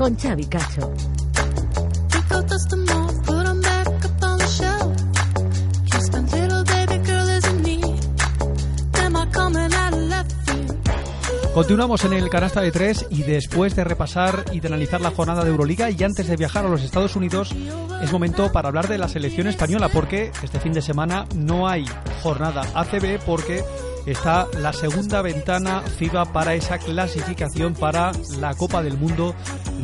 [0.00, 0.92] con Xavi Cacho.
[2.08, 4.96] pick up dust them off, put back up on the shelf.
[5.84, 7.80] Just a little baby girl isn't me.
[9.04, 11.52] Am I coming out of left field?
[11.52, 15.44] Continuamos en el canasta de tres y después de repasar y de analizar la jornada
[15.44, 17.54] de Euroliga y antes de viajar a los Estados Unidos
[18.02, 21.84] es momento para hablar de la selección española porque este fin de semana no hay
[22.22, 23.62] jornada ACB porque
[24.06, 29.34] está la segunda ventana FIBA para esa clasificación para la Copa del Mundo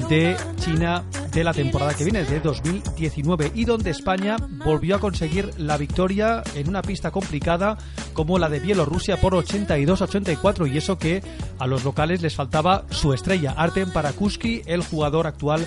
[0.08, 5.50] de China de la temporada que viene, de 2019, y donde España volvió a conseguir
[5.58, 7.76] la victoria en una pista complicada
[8.14, 11.22] como la de Bielorrusia por 82-84, y eso que
[11.58, 15.66] a los locales les faltaba su estrella, Artem Parakuski, el jugador actual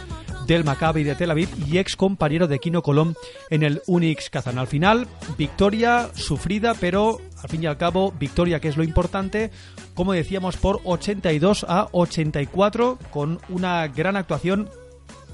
[0.53, 3.15] del Maccabi de Tel Aviv y ex compañero de Kino Colón
[3.51, 4.57] en el Unix Kazan.
[4.57, 5.07] Al final,
[5.37, 9.51] victoria sufrida, pero al fin y al cabo, victoria que es lo importante,
[9.93, 14.69] como decíamos, por 82 a 84, con una gran actuación,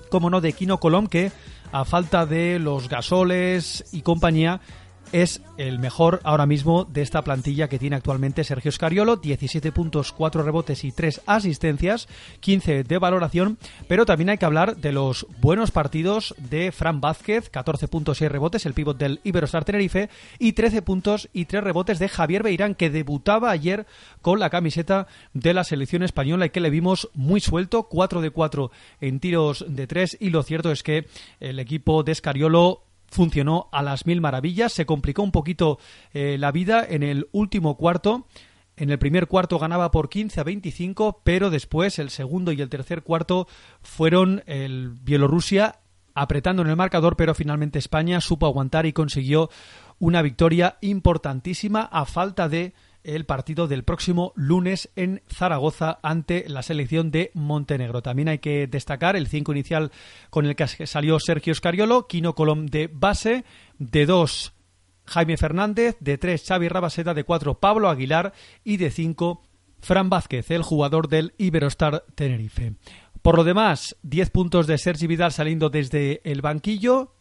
[0.10, 1.32] como no, de Kino Colón, que
[1.72, 4.60] a falta de los gasoles y compañía,
[5.12, 10.12] es el mejor ahora mismo de esta plantilla que tiene actualmente Sergio Scariolo, 17 puntos,
[10.12, 12.08] 4 rebotes y 3 asistencias,
[12.40, 17.50] 15 de valoración, pero también hay que hablar de los buenos partidos de Fran Vázquez,
[17.50, 22.00] 14 puntos, 6 rebotes, el pívot del Iberostar Tenerife, y 13 puntos y 3 rebotes
[22.00, 23.86] de Javier Beirán, que debutaba ayer
[24.22, 28.32] con la camiseta de la selección española y que le vimos muy suelto, 4 de
[28.32, 31.08] 4 en tiros de 3, y lo cierto es que
[31.40, 32.85] el equipo de Scariolo
[33.16, 34.74] funcionó a las mil maravillas.
[34.74, 35.80] Se complicó un poquito
[36.14, 38.28] eh, la vida en el último cuarto.
[38.78, 42.70] En el primer cuarto ganaba por 15 a 25, pero después el segundo y el
[42.70, 43.48] tercer cuarto
[43.82, 45.80] fueron el Bielorrusia
[46.14, 49.50] apretando en el marcador, pero finalmente España supo aguantar y consiguió
[49.98, 52.74] una victoria importantísima a falta de
[53.06, 58.02] el partido del próximo lunes en Zaragoza ante la selección de Montenegro.
[58.02, 59.92] También hay que destacar el 5 inicial
[60.30, 63.46] con el que salió Sergio Scariolo, Kino Colom de base,
[63.78, 64.54] de 2
[65.06, 69.42] Jaime Fernández, de 3 Xavi Rabaseta, de 4 Pablo Aguilar y de 5
[69.80, 72.74] Fran Vázquez, el jugador del Iberostar Tenerife.
[73.22, 77.15] Por lo demás, 10 puntos de Sergi Vidal saliendo desde el banquillo,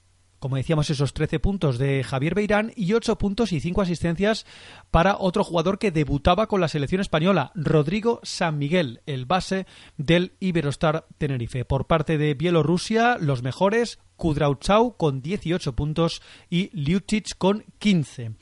[0.44, 4.44] como decíamos, esos 13 puntos de Javier Beirán y 8 puntos y 5 asistencias
[4.90, 9.64] para otro jugador que debutaba con la selección española, Rodrigo San Miguel, el base
[9.96, 11.64] del Iberostar Tenerife.
[11.64, 18.32] Por parte de Bielorrusia, los mejores, Kudrauchau con 18 puntos y Liutic con 15.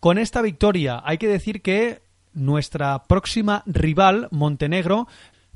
[0.00, 2.02] Con esta victoria hay que decir que
[2.34, 5.06] nuestra próxima rival, Montenegro,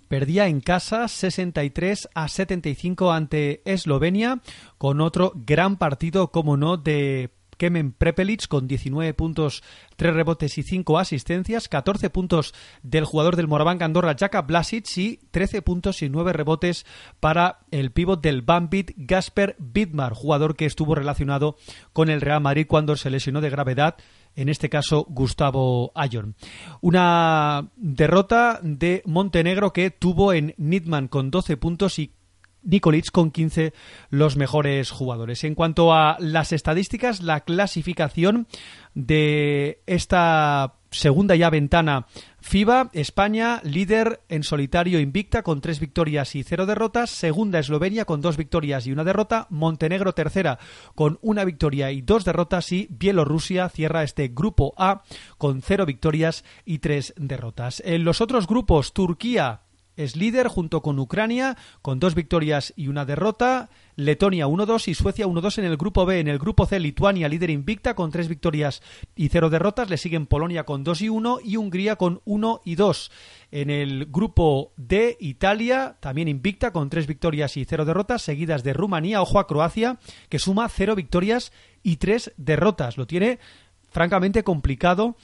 [0.09, 4.41] perdía en casa 63 a 75 ante Eslovenia
[4.79, 9.63] con otro gran partido, como no, de Kemen Prepelic con 19 puntos,
[9.97, 15.17] 3 rebotes y 5 asistencias, 14 puntos del jugador del Moraván Andorra, Jaka Blasic y
[15.31, 16.87] 13 puntos y 9 rebotes
[17.21, 21.57] para el pívot del Bambit, Gasper Bidmar, jugador que estuvo relacionado
[21.93, 23.97] con el Real Madrid cuando se lesionó de gravedad
[24.37, 26.37] en este caso Gustavo Ayon.
[26.81, 32.13] Una derrota de Montenegro que tuvo en Nidman con 12 puntos y
[32.63, 33.73] Nikolic con 15
[34.11, 35.45] los mejores jugadores.
[35.45, 38.47] En cuanto a las estadísticas, la clasificación
[38.95, 42.07] de esta segunda ya ventana.
[42.41, 48.21] FIBA, España líder en solitario invicta con tres victorias y cero derrotas, segunda Eslovenia con
[48.21, 50.59] dos victorias y una derrota, Montenegro tercera
[50.95, 52.71] con una victoria y dos derrotas.
[52.73, 55.03] Y Bielorrusia cierra este grupo A
[55.39, 57.83] con cero victorias y tres derrotas.
[57.85, 59.66] En los otros grupos, Turquía
[59.97, 65.27] es líder junto con Ucrania con dos victorias y una derrota, Letonia 1-2 y Suecia
[65.27, 66.21] 1-2 en el grupo B.
[66.21, 68.83] En el grupo C, Lituania líder invicta con tres victorias
[69.15, 72.75] y cero derrotas, le siguen Polonia con 2 y 1 y Hungría con 1 y
[72.75, 73.11] 2.
[73.51, 78.73] En el grupo D, Italia también invicta con tres victorias y cero derrotas, seguidas de
[78.73, 82.99] Rumanía, ojo a Croacia, que suma cero victorias y tres derrotas.
[82.99, 83.39] Lo tiene
[83.91, 85.17] francamente complicado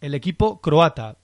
[0.00, 1.16] el equipo croata.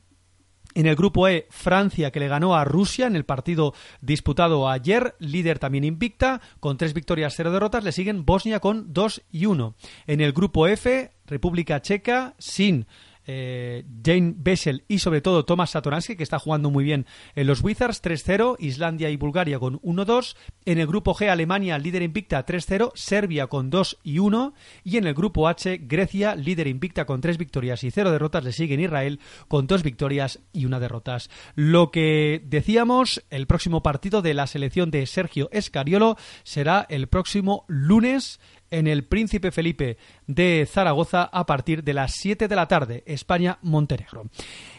[0.78, 5.16] En el grupo E, Francia, que le ganó a Rusia en el partido disputado ayer,
[5.18, 9.74] líder también invicta, con tres victorias, cero derrotas, le siguen Bosnia con 2 y 1.
[10.06, 12.86] En el grupo F, República Checa, sin
[13.28, 17.62] eh, Jane Bessel y sobre todo Tomas Satoransky, que está jugando muy bien en los
[17.62, 22.90] Wizards, 3-0, Islandia y Bulgaria con 1-2, en el grupo G Alemania líder invicta 3-0,
[22.94, 27.36] Serbia con 2 y 1 y en el grupo H Grecia líder invicta con 3
[27.36, 31.28] victorias y 0 derrotas, le siguen Israel con 2 victorias y una derrotas.
[31.54, 37.66] Lo que decíamos, el próximo partido de la selección de Sergio Escariolo será el próximo
[37.68, 43.02] lunes en el Príncipe Felipe de Zaragoza a partir de las 7 de la tarde,
[43.06, 44.26] España-Montenegro.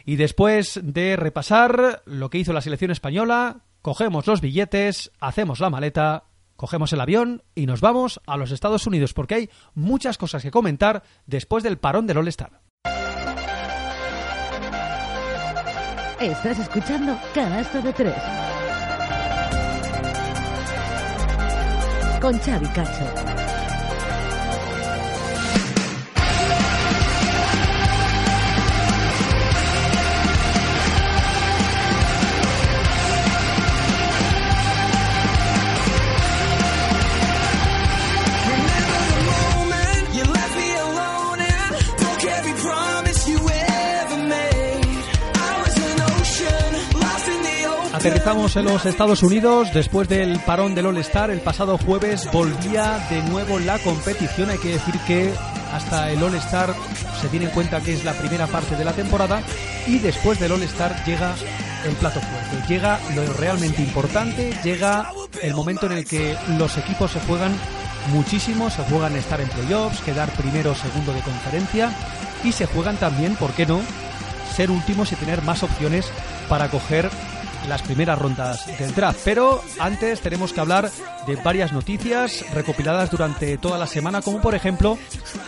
[0.05, 5.69] Y después de repasar lo que hizo la selección española, cogemos los billetes, hacemos la
[5.69, 6.25] maleta,
[6.55, 10.51] cogemos el avión y nos vamos a los Estados Unidos porque hay muchas cosas que
[10.51, 12.61] comentar después del parón del All-Star.
[16.19, 18.13] Estás escuchando Canasta de Tres.
[22.19, 23.38] Con Xavi Cacho.
[47.99, 51.31] Aterrizamos en los Estados Unidos después del parón del All-Star.
[51.31, 54.49] El pasado jueves volvía de nuevo la competición.
[54.49, 55.33] Hay que decir que
[55.73, 56.73] hasta el All-Star
[57.19, 59.41] se tiene en cuenta que es la primera parte de la temporada
[59.85, 61.35] y después del All-Star llega
[61.85, 62.73] el plato fuerte.
[62.73, 67.51] Llega lo realmente importante, llega el momento en el que los equipos se juegan
[68.13, 71.91] muchísimo, se juegan estar en playoffs, quedar primero o segundo de conferencia
[72.45, 73.81] y se juegan también, ¿por qué no?,
[74.55, 76.09] ser últimos y tener más opciones
[76.47, 77.09] para coger
[77.69, 79.21] las primeras rondas del draft.
[79.23, 80.91] Pero antes tenemos que hablar
[81.25, 84.97] de varias noticias recopiladas durante toda la semana, como por ejemplo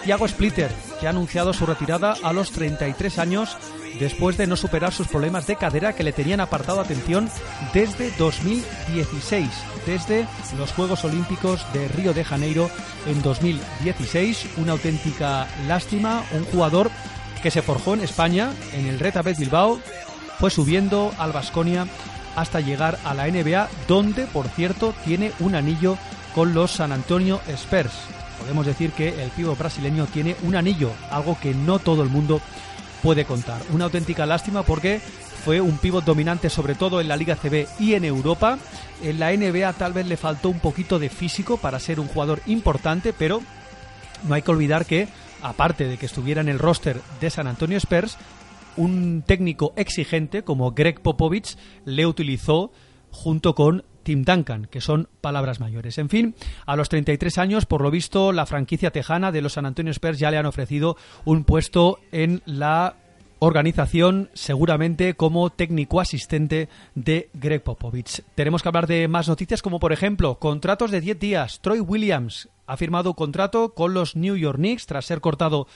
[0.04, 3.58] Thiago Splitter, que ha anunciado su retirada a los 33 años
[4.00, 7.30] después de no superar sus problemas de cadera que le tenían apartado atención
[7.74, 9.50] desde 2016,
[9.86, 12.70] desde los Juegos Olímpicos de Río de Janeiro
[13.06, 14.58] en 2016.
[14.58, 16.92] Una auténtica lástima, un jugador
[17.42, 19.80] que se forjó en España, en el Retabet Bilbao,
[20.40, 21.88] fue subiendo al Vasconia
[22.36, 25.98] hasta llegar a la NBA, donde, por cierto, tiene un anillo
[26.34, 27.94] con los San Antonio Spurs.
[28.40, 32.42] Podemos decir que el pivo brasileño tiene un anillo, algo que no todo el mundo
[33.04, 33.62] puede contar.
[33.72, 35.02] Una auténtica lástima porque
[35.44, 38.58] fue un pívot dominante sobre todo en la Liga CB y en Europa.
[39.04, 42.42] En la NBA tal vez le faltó un poquito de físico para ser un jugador
[42.46, 43.42] importante, pero
[44.28, 45.08] no hay que olvidar que,
[45.42, 48.18] aparte de que estuviera en el roster de San Antonio Spurs,
[48.78, 52.72] un técnico exigente como Greg Popovich le utilizó
[53.10, 55.98] junto con Tim Duncan, que son palabras mayores.
[55.98, 59.66] En fin, a los 33 años, por lo visto, la franquicia tejana de los San
[59.66, 62.96] Antonio Spurs ya le han ofrecido un puesto en la
[63.44, 68.22] organización seguramente como técnico asistente de Greg Popovich.
[68.36, 71.60] Tenemos que hablar de más noticias como por ejemplo contratos de 10 días.
[71.60, 75.68] Troy Williams ha firmado contrato con los New York Knicks tras ser cortado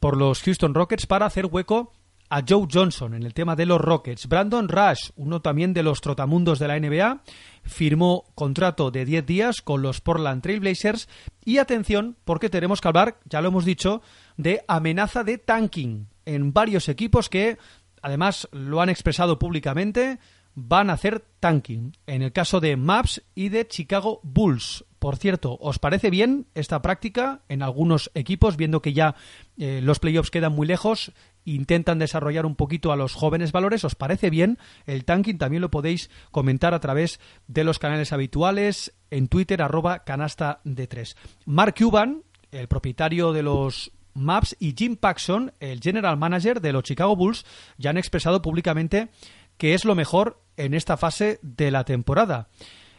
[0.00, 1.92] por los Houston Rockets para hacer hueco
[2.34, 4.26] a Joe Johnson en el tema de los Rockets.
[4.26, 7.22] Brandon Rush, uno también de los trotamundos de la NBA,
[7.62, 11.08] firmó contrato de 10 días con los Portland Trailblazers.
[11.44, 14.02] Y atención, porque tenemos que hablar, ya lo hemos dicho,
[14.36, 17.56] de amenaza de tanking en varios equipos que
[18.02, 20.18] además lo han expresado públicamente,
[20.56, 21.92] van a hacer tanking.
[22.08, 24.84] En el caso de Maps y de Chicago Bulls.
[24.98, 29.14] Por cierto, ¿os parece bien esta práctica en algunos equipos, viendo que ya
[29.56, 31.12] eh, los playoffs quedan muy lejos?
[31.44, 33.84] Intentan desarrollar un poquito a los jóvenes valores.
[33.84, 35.38] ¿Os parece bien el tanking?
[35.38, 40.86] También lo podéis comentar a través de los canales habituales en Twitter, arroba canasta de
[40.86, 41.16] 3.
[41.46, 46.84] Mark Cuban, el propietario de los Maps, y Jim Paxson, el general manager de los
[46.84, 47.44] Chicago Bulls,
[47.78, 49.10] ya han expresado públicamente
[49.58, 52.48] que es lo mejor en esta fase de la temporada.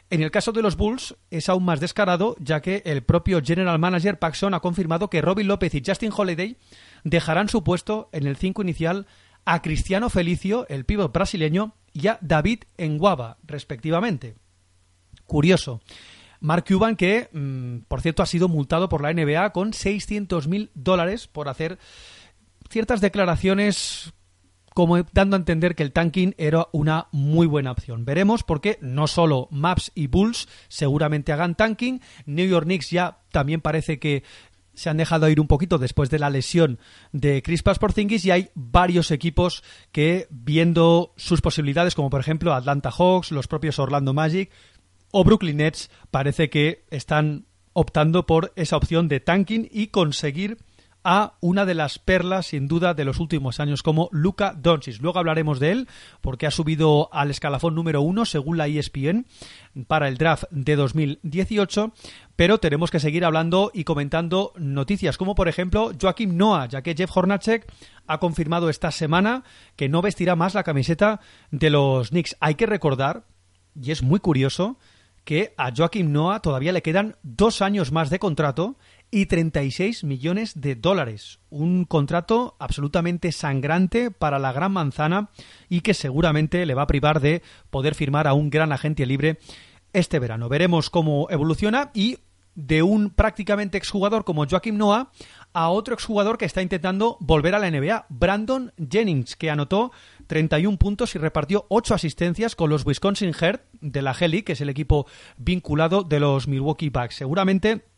[0.09, 3.79] En el caso de los Bulls es aún más descarado, ya que el propio general
[3.79, 6.57] manager Paxson ha confirmado que Robin López y Justin Holiday
[7.03, 9.07] dejarán su puesto en el 5 inicial
[9.45, 14.35] a Cristiano Felicio, el pívot brasileño, y a David Enguaba, respectivamente.
[15.25, 15.81] Curioso.
[16.39, 21.27] Mark Cuban, que, mmm, por cierto, ha sido multado por la NBA con 600.000 dólares
[21.27, 21.79] por hacer
[22.69, 24.13] ciertas declaraciones
[24.75, 28.03] como dando a entender que el tanking era una muy buena opción.
[28.03, 33.61] Veremos porque no solo Maps y Bulls seguramente hagan tanking, New York Knicks ya también
[33.61, 34.23] parece que
[34.73, 36.77] se han dejado ir un poquito después de la lesión
[37.13, 39.63] de Chris Porzingis y hay varios equipos
[39.93, 44.51] que viendo sus posibilidades como por ejemplo Atlanta Hawks, los propios Orlando Magic
[45.11, 50.57] o Brooklyn Nets parece que están optando por esa opción de tanking y conseguir
[51.05, 54.99] a una de las perlas, sin duda, de los últimos años, como Luka Doncic.
[54.99, 55.87] Luego hablaremos de él,
[56.19, 59.27] porque ha subido al escalafón número uno, según la ESPN,
[59.85, 61.93] para el draft de 2018.
[62.35, 66.95] Pero tenemos que seguir hablando y comentando noticias, como por ejemplo Joaquim Noah, ya que
[66.95, 67.71] Jeff Hornacek
[68.07, 69.43] ha confirmado esta semana
[69.75, 72.35] que no vestirá más la camiseta de los Knicks.
[72.39, 73.25] Hay que recordar,
[73.79, 74.79] y es muy curioso,
[75.25, 78.77] que a Joaquim Noah todavía le quedan dos años más de contrato
[79.15, 81.39] y 36 millones de dólares.
[81.49, 85.29] Un contrato absolutamente sangrante para la gran manzana
[85.69, 89.39] y que seguramente le va a privar de poder firmar a un gran agente libre
[89.93, 90.49] este verano.
[90.49, 92.17] Veremos cómo evoluciona y
[92.55, 95.13] de un prácticamente exjugador como Joaquim Noah
[95.53, 99.93] a otro exjugador que está intentando volver a la NBA, Brandon Jennings, que anotó
[100.27, 104.59] 31 puntos y repartió 8 asistencias con los Wisconsin Heart de la G que es
[104.59, 105.07] el equipo
[105.37, 107.15] vinculado de los Milwaukee Bucks.
[107.15, 107.94] Seguramente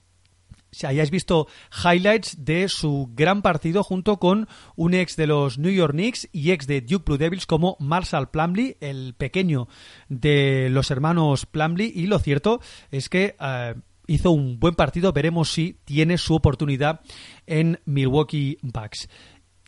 [0.86, 1.48] hayáis visto
[1.84, 6.52] highlights de su gran partido junto con un ex de los New York Knicks y
[6.52, 9.68] ex de Duke Blue Devils como Marshall Plumlee, el pequeño
[10.10, 12.60] de los hermanos Plumlee y lo cierto
[12.92, 17.02] es que uh, hizo un buen partido, veremos si tiene su oportunidad
[17.46, 19.08] en Milwaukee Bucks.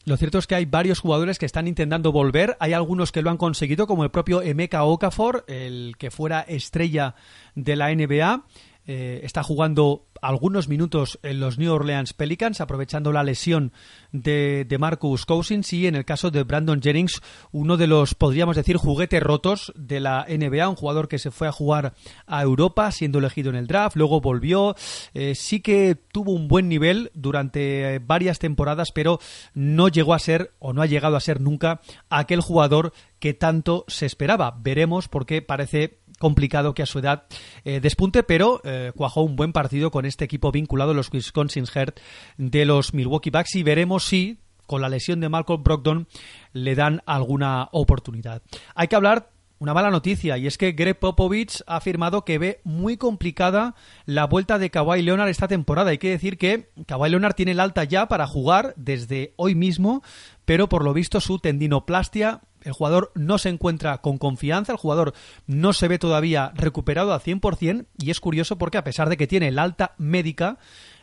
[0.05, 2.57] Lo cierto es que hay varios jugadores que están intentando volver.
[2.59, 7.13] Hay algunos que lo han conseguido, como el propio Emeka Okafor, el que fuera estrella
[7.53, 8.43] de la NBA.
[8.91, 13.71] Eh, está jugando algunos minutos en los New Orleans Pelicans, aprovechando la lesión
[14.11, 17.21] de, de, Marcus Cousins y en el caso de Brandon Jennings,
[17.51, 21.47] uno de los, podríamos decir, juguetes rotos de la NBA, un jugador que se fue
[21.47, 21.93] a jugar
[22.25, 24.75] a Europa siendo elegido en el draft, luego volvió,
[25.13, 29.19] eh, sí que tuvo un buen nivel durante varias temporadas, pero
[29.53, 31.79] no llegó a ser o no ha llegado a ser nunca
[32.09, 34.57] aquel jugador que tanto se esperaba.
[34.59, 37.23] Veremos porque parece complicado que a su edad
[37.63, 41.99] eh, despunte, pero eh, cuajó un buen partido con este equipo vinculado los Wisconsin Heart
[42.37, 46.07] de los Milwaukee Bucks y veremos si con la lesión de Malcolm Brogdon
[46.53, 48.43] le dan alguna oportunidad.
[48.75, 52.61] Hay que hablar una mala noticia y es que Greg Popovich ha afirmado que ve
[52.63, 55.91] muy complicada la vuelta de Kawhi Leonard esta temporada.
[55.91, 60.01] Hay que decir que Kawhi Leonard tiene el alta ya para jugar desde hoy mismo,
[60.45, 65.13] pero por lo visto su tendinoplastia el jugador no se encuentra con confianza, el jugador
[65.47, 69.27] no se ve todavía recuperado al 100% y es curioso porque a pesar de que
[69.27, 70.57] tiene el alta médica,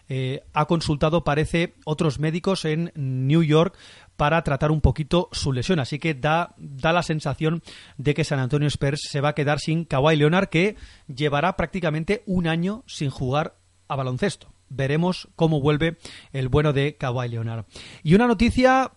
[0.09, 3.77] eh, ha consultado, parece, otros médicos en New York
[4.17, 5.79] para tratar un poquito su lesión.
[5.79, 7.63] Así que da, da la sensación
[7.99, 10.77] de que San Antonio Spurs se va a quedar sin Kawhi Leonard, que
[11.07, 13.57] llevará prácticamente un año sin jugar
[13.89, 14.53] a baloncesto.
[14.69, 15.99] Veremos cómo vuelve
[16.33, 17.67] el bueno de Kawhi Leonard.
[18.03, 18.93] Y una noticia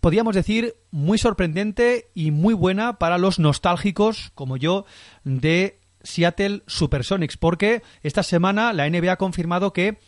[0.00, 4.84] podríamos decir, muy sorprendente y muy buena para los nostálgicos como yo
[5.24, 9.98] de Seattle Supersonics, porque esta semana la NBA ha confirmado que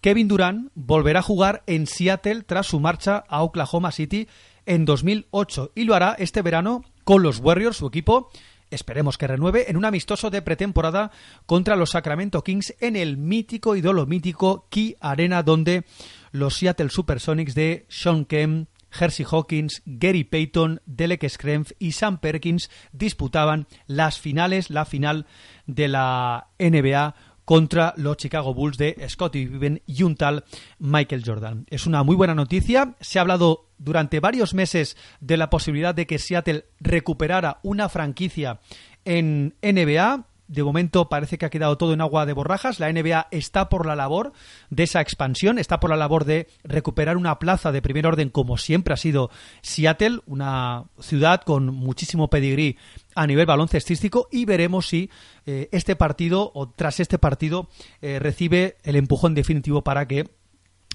[0.00, 4.28] Kevin Durant volverá a jugar en Seattle tras su marcha a Oklahoma City
[4.66, 8.30] en 2008 y lo hará este verano con los Warriors, su equipo,
[8.70, 11.10] esperemos que renueve, en un amistoso de pretemporada
[11.46, 15.84] contra los Sacramento Kings en el mítico y dolomítico Key Arena donde
[16.32, 22.70] los Seattle Supersonics de Sean Kemp Hersey Hawkins, Gary Payton, Delek Schrempf y Sam Perkins
[22.92, 25.26] disputaban las finales, la final
[25.66, 27.14] de la NBA
[27.50, 30.44] contra los Chicago Bulls de Scottie Pippen y un tal
[30.78, 31.66] Michael Jordan.
[31.68, 32.94] Es una muy buena noticia.
[33.00, 38.60] Se ha hablado durante varios meses de la posibilidad de que Seattle recuperara una franquicia
[39.04, 40.28] en NBA.
[40.50, 42.80] De momento parece que ha quedado todo en agua de borrajas.
[42.80, 44.32] La NBA está por la labor
[44.68, 48.58] de esa expansión, está por la labor de recuperar una plaza de primer orden como
[48.58, 49.30] siempre ha sido
[49.62, 52.76] Seattle, una ciudad con muchísimo pedigrí
[53.14, 55.08] a nivel baloncestístico y veremos si
[55.46, 57.68] eh, este partido o tras este partido
[58.02, 60.30] eh, recibe el empujón definitivo para que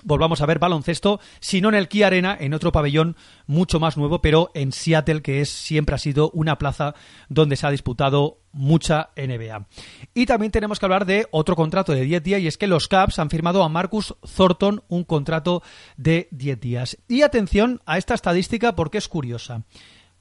[0.04, 3.16] volvamos a ver baloncesto, si no en el Kia Arena, en otro pabellón
[3.48, 6.96] mucho más nuevo, pero en Seattle, que es siempre ha sido una plaza
[7.30, 9.68] donde se ha disputado mucha NBA.
[10.14, 12.88] Y también tenemos que hablar de otro contrato de 10 días y es que los
[12.88, 15.64] Caps han firmado a Marcus Thornton un contrato
[15.98, 16.98] de 10 días.
[17.08, 19.64] Y atención a esta estadística porque es curiosa.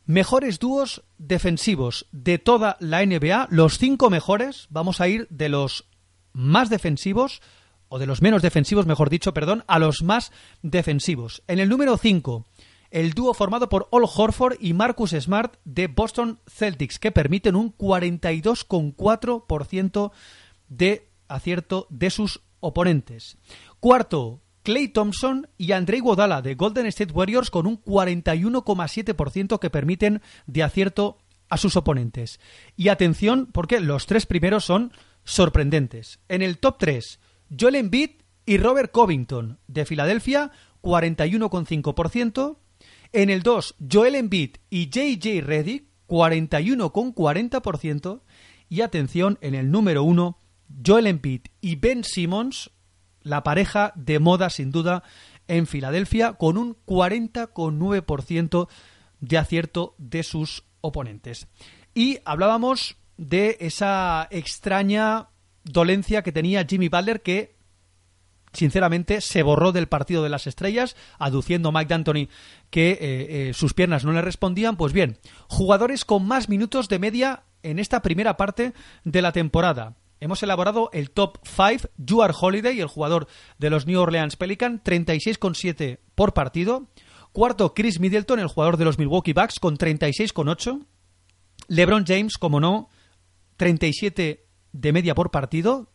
[0.07, 5.87] Mejores dúos defensivos de toda la NBA, los cinco mejores, vamos a ir de los
[6.35, 7.41] más defensivos
[7.95, 10.33] o de los menos defensivos, mejor dicho, perdón, a los más
[10.63, 11.45] defensivos.
[11.47, 12.45] En el número 5,
[12.91, 17.73] el dúo formado por Al Horford y Marcus Smart de Boston Celtics, que permiten un
[17.79, 20.11] 42,4%
[20.69, 23.39] de acierto de sus oponentes.
[23.79, 30.21] Cuarto, Clay Thompson y Andre Iguodala de Golden State Warriors con un 41,7% que permiten
[30.49, 31.19] de acierto
[31.49, 32.41] a sus oponentes.
[32.77, 34.93] Y atención, porque los tres primeros son
[35.23, 36.19] sorprendentes.
[36.29, 37.21] En el top 3,
[37.59, 38.11] Joel Embiid
[38.47, 40.53] y Robert Covington de Filadelfia,
[40.83, 42.59] 41,5%.
[43.13, 48.23] En el 2, Joel Embiid y JJ Redick, 41,40%.
[48.69, 50.37] Y atención, en el número 1,
[50.85, 52.73] Joel Embiid y Ben Simmons,
[53.23, 55.03] la pareja de moda sin duda
[55.47, 58.69] en Filadelfia, con un 40,9%
[59.21, 61.49] de acierto de sus oponentes.
[61.95, 65.29] Y hablábamos de esa extraña
[65.65, 67.55] dolencia que tenía Jimmy Butler que
[68.53, 72.29] sinceramente se borró del partido de las estrellas, aduciendo Mike D'Antoni
[72.71, 74.77] que eh, eh, sus piernas no le respondían.
[74.77, 78.73] Pues bien, jugadores con más minutos de media en esta primera parte
[79.05, 79.97] de la temporada.
[80.21, 83.27] Hemos elaborado el top 5, Juar Holiday, el jugador
[83.59, 86.87] de los New Orleans Pelican, 36,7 por partido.
[87.33, 90.87] Cuarto, Chris Middleton, el jugador de los Milwaukee Bucks, con 36,8.
[91.69, 92.89] LeBron James, como no,
[93.57, 95.89] 37 de media por partido.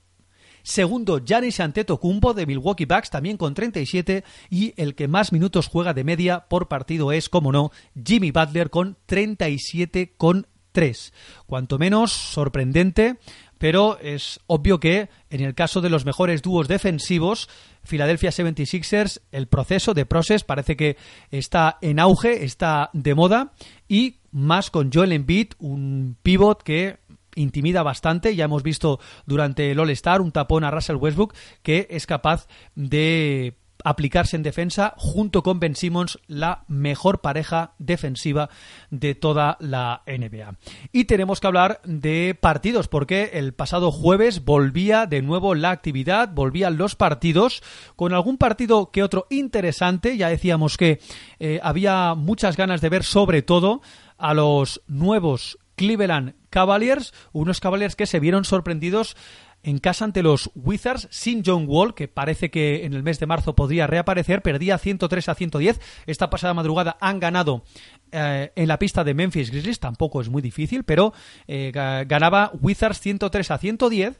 [0.63, 5.93] Segundo, Giannis Antetokounmpo de Milwaukee Bucks también con 37 y el que más minutos juega
[5.93, 7.71] de media por partido es, como no,
[8.03, 11.11] Jimmy Butler con 37,3.
[11.45, 13.17] Cuanto menos sorprendente,
[13.57, 17.47] pero es obvio que en el caso de los mejores dúos defensivos,
[17.87, 20.97] Philadelphia 76ers, el proceso de process parece que
[21.31, 23.53] está en auge, está de moda
[23.87, 26.97] y más con Joel Embiid, un pivot que
[27.39, 28.35] intimida bastante.
[28.35, 31.33] Ya hemos visto durante el All-Star un tapón a Russell Westbrook
[31.63, 38.49] que es capaz de aplicarse en defensa junto con Ben Simmons la mejor pareja defensiva
[38.89, 40.55] de toda la NBA.
[40.91, 46.29] Y tenemos que hablar de partidos porque el pasado jueves volvía de nuevo la actividad,
[46.33, 47.61] volvían los partidos
[47.95, 50.99] con algún partido que otro interesante, ya decíamos que
[51.39, 53.81] eh, había muchas ganas de ver sobre todo
[54.17, 59.15] a los nuevos Cleveland Cavaliers, unos Cavaliers que se vieron sorprendidos
[59.63, 63.27] en casa ante los Wizards sin John Wall, que parece que en el mes de
[63.27, 65.79] marzo podría reaparecer, perdía 103 a 110.
[66.05, 67.63] Esta pasada madrugada han ganado
[68.11, 71.13] eh, en la pista de Memphis Grizzlies, tampoco es muy difícil, pero
[71.47, 74.19] eh, ganaba Wizards 103 a 110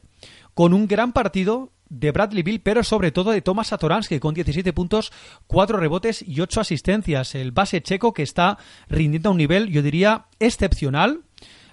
[0.54, 4.72] con un gran partido de Bradley Bill, pero sobre todo de Thomas Satoransky con 17
[4.72, 5.12] puntos,
[5.46, 7.34] 4 rebotes y 8 asistencias.
[7.34, 8.56] El base checo que está
[8.88, 11.24] rindiendo a un nivel, yo diría, excepcional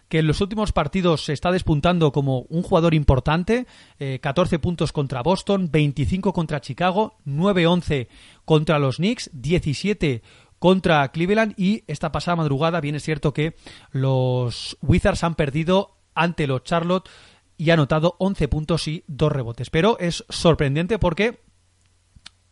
[0.10, 3.68] que en los últimos partidos se está despuntando como un jugador importante,
[4.00, 8.08] eh, 14 puntos contra Boston, 25 contra Chicago, 9-11
[8.46, 10.22] contra los Knicks, 17
[10.60, 13.56] contra Cleveland y esta pasada madrugada bien es cierto que
[13.92, 17.10] los Wizards han perdido ante los Charlotte
[17.58, 19.70] y ha anotado 11 puntos y 2 rebotes.
[19.70, 21.42] Pero es sorprendente porque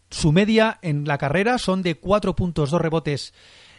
[0.10, 3.34] su media en la carrera son de 4 puntos, 2 rebotes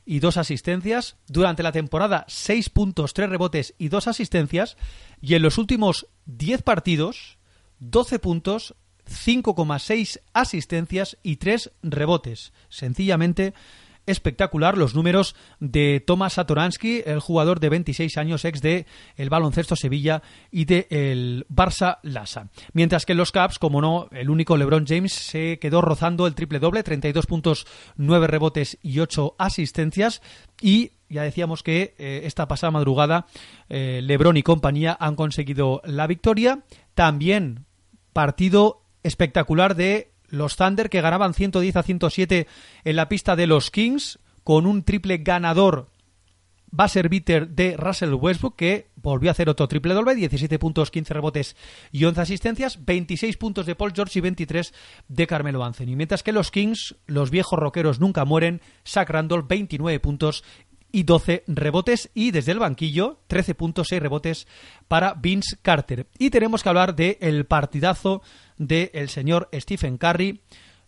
[0.06, 1.16] y 2 asistencias.
[1.26, 4.78] Durante la temporada, 6 puntos, 3 rebotes y 2 asistencias.
[5.20, 7.38] Y en los últimos 10 partidos,
[7.80, 8.74] 12 puntos,
[9.06, 12.52] 5,6 asistencias y 3 rebotes.
[12.68, 13.52] Sencillamente
[14.06, 18.86] espectacular los números de Tomas Satoransky, el jugador de 26 años, ex de
[19.16, 22.48] el baloncesto Sevilla y de el Barça Lassa.
[22.72, 26.34] Mientras que en los Caps, como no, el único LeBron James se quedó rozando el
[26.34, 30.22] triple doble, 32 puntos, 9 rebotes y 8 asistencias
[30.60, 33.26] y ya decíamos que eh, esta pasada madrugada
[33.68, 36.64] eh, LeBron y compañía han conseguido la victoria.
[36.94, 37.66] También
[38.12, 42.46] partido espectacular de los Thunder que ganaban 110 a 107
[42.84, 45.88] en la pista de los Kings con un triple ganador
[46.70, 51.14] buzzer beater de Russell Westbrook que volvió a hacer otro triple doble, 17 puntos, 15
[51.14, 51.56] rebotes
[51.92, 54.74] y 11 asistencias, 26 puntos de Paul George y 23
[55.08, 55.96] de Carmelo Anthony.
[55.96, 60.44] Mientras que los Kings, los viejos rockeros nunca mueren, Zach Randolph 29 puntos
[60.92, 64.46] y 12 rebotes y desde el banquillo 13.6 rebotes
[64.88, 66.06] para Vince Carter.
[66.18, 68.22] Y tenemos que hablar del el partidazo
[68.56, 70.40] del señor Stephen Curry,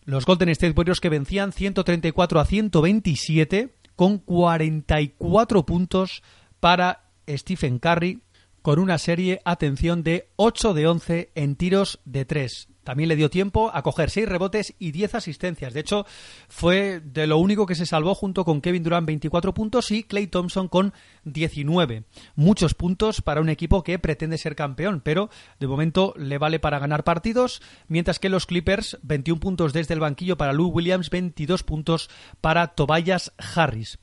[0.05, 6.23] los Golden State Warriors que vencían 134 a 127 con 44 puntos
[6.59, 8.21] para Stephen Curry
[8.61, 12.69] con una serie, atención, de 8 de 11 en tiros de 3.
[12.89, 15.75] También le dio tiempo a coger 6 rebotes y 10 asistencias.
[15.75, 16.07] De hecho,
[16.47, 20.25] fue de lo único que se salvó junto con Kevin Durant 24 puntos y Clay
[20.25, 20.91] Thompson con
[21.23, 22.05] 19.
[22.35, 25.29] Muchos puntos para un equipo que pretende ser campeón, pero
[25.59, 29.99] de momento le vale para ganar partidos, mientras que los Clippers 21 puntos desde el
[29.99, 32.09] banquillo para Lou Williams, 22 puntos
[32.41, 33.99] para Tobias Harris.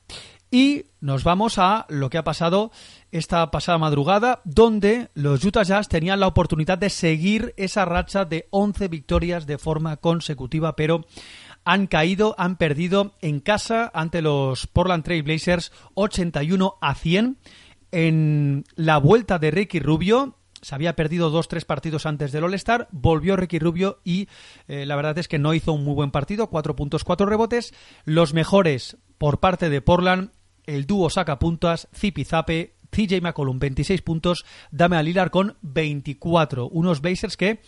[0.49, 2.71] Y nos vamos a lo que ha pasado
[3.11, 8.47] esta pasada madrugada, donde los Utah Jazz tenían la oportunidad de seguir esa racha de
[8.51, 11.05] 11 victorias de forma consecutiva, pero
[11.63, 17.37] han caído, han perdido en casa ante los Portland Trail Blazers 81 a 100.
[17.91, 22.87] En la vuelta de Ricky Rubio, se había perdido dos, tres partidos antes del All-Star,
[22.91, 24.27] volvió Ricky Rubio y
[24.67, 27.73] eh, la verdad es que no hizo un muy buen partido, cuatro puntos, cuatro rebotes.
[28.05, 30.31] Los mejores por parte de Portland,
[30.65, 36.67] el dúo saca puntas, Zipizape, CJ McCollum 26 puntos, Dame Lillard con 24.
[36.67, 37.61] Unos Blazers que,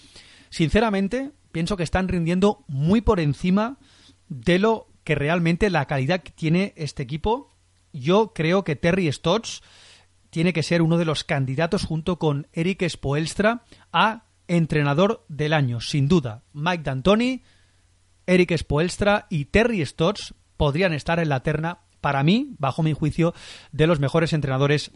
[0.49, 3.77] sinceramente, pienso que están rindiendo muy por encima
[4.27, 7.49] de lo que realmente la calidad que tiene este equipo.
[7.91, 9.61] Yo creo que Terry Stotts
[10.29, 15.79] tiene que ser uno de los candidatos junto con Eric Spoelstra a entrenador del año,
[15.79, 16.43] sin duda.
[16.53, 17.43] Mike D'Antoni,
[18.27, 23.33] Eric Spoelstra y Terry Stotts podrían estar en la terna, para mí, bajo mi juicio,
[23.71, 24.91] de los mejores entrenadores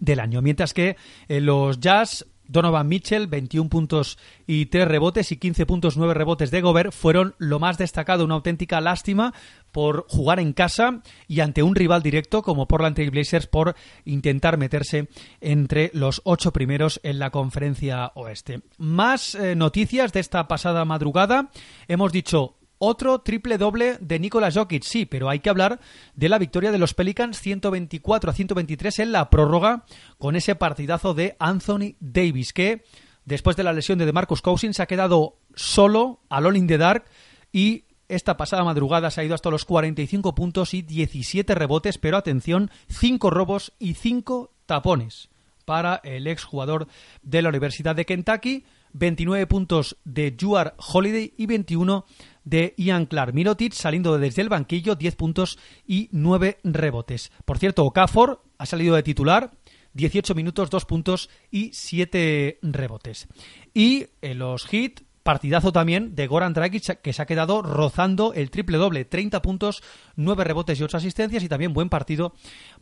[0.00, 0.42] del año.
[0.42, 0.96] Mientras que
[1.28, 6.50] eh, los Jazz Donovan Mitchell, 21 puntos y 3 rebotes y 15 puntos, 9 rebotes
[6.50, 9.34] de Gobert fueron lo más destacado, una auténtica lástima
[9.72, 13.74] por jugar en casa y ante un rival directo como Portland Trail Blazers por
[14.04, 15.08] intentar meterse
[15.40, 18.62] entre los ocho primeros en la conferencia oeste.
[18.78, 21.50] Más eh, noticias de esta pasada madrugada.
[21.88, 25.80] Hemos dicho otro triple doble de Nikola Jokic, sí, pero hay que hablar
[26.14, 29.84] de la victoria de los Pelicans 124 a 123 en la prórroga
[30.18, 32.84] con ese partidazo de Anthony Davis que
[33.24, 36.78] después de la lesión de DeMarcus Cousins se ha quedado solo al All in the
[36.78, 37.04] Dark
[37.52, 42.16] y esta pasada madrugada se ha ido hasta los 45 puntos y 17 rebotes, pero
[42.16, 45.28] atención, 5 robos y 5 tapones
[45.64, 46.86] para el exjugador
[47.22, 52.06] de la Universidad de Kentucky, 29 puntos de Juar Holiday y 21
[52.46, 53.34] de Ian Clark.
[53.34, 57.30] Mirotic saliendo desde el banquillo, 10 puntos y 9 rebotes.
[57.44, 59.50] Por cierto, Okafor ha salido de titular,
[59.92, 63.28] 18 minutos, 2 puntos y 7 rebotes.
[63.74, 68.50] Y en los Heat, partidazo también de Goran Dragic que se ha quedado rozando el
[68.50, 69.82] triple doble, 30 puntos,
[70.14, 72.32] 9 rebotes y 8 asistencias y también buen partido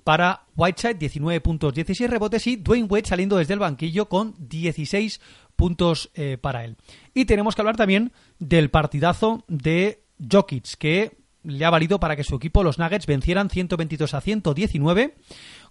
[0.04, 5.20] para Whiteside, 19 puntos, 16 rebotes y Dwayne Wade saliendo desde el banquillo con 16
[5.56, 6.76] puntos eh, para él.
[7.14, 12.24] Y tenemos que hablar también del partidazo de Jokic, que le ha valido para que
[12.24, 15.14] su equipo, los Nuggets, vencieran 122 a 119,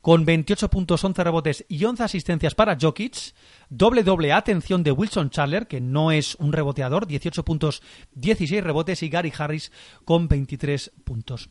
[0.01, 3.33] con 28 puntos, 11 rebotes y 11 asistencias para Jokic.
[3.69, 7.81] Doble doble atención de Wilson Chandler, que no es un reboteador, 18 puntos,
[8.13, 9.71] 16 rebotes, y Gary Harris
[10.05, 11.49] con 23 puntos.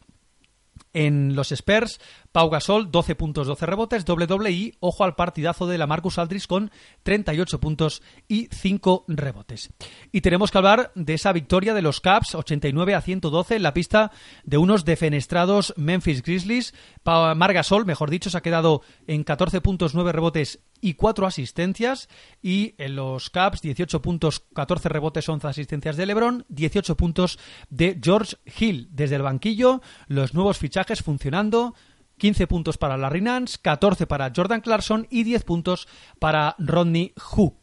[0.95, 2.01] En los Spurs,
[2.33, 6.19] Pau Gasol, 12 puntos, 12 rebotes, doble doble y ojo al partidazo de la Marcus
[6.19, 6.71] Aldridge con
[7.03, 9.73] 38 puntos y 5 rebotes.
[10.13, 13.73] Y tenemos que hablar de esa victoria de los Caps, 89 a 112 en la
[13.73, 14.13] pista
[14.45, 16.75] de unos defenestrados Memphis Grizzlies.
[17.03, 21.27] Pa Mar Gasol, mejor dicho, se ha quedado en 14 puntos, 9 rebotes y 4
[21.27, 22.09] asistencias.
[22.43, 27.39] Y en los Caps, 18 puntos, 14 rebotes, 11 asistencias de LeBron, 18 puntos
[27.71, 28.89] de George Hill.
[28.91, 31.75] Desde el banquillo, los nuevos fichajes funcionando.
[32.19, 37.57] 15 puntos para Larry Nance, 14 para Jordan Clarkson y 10 puntos para Rodney Hook.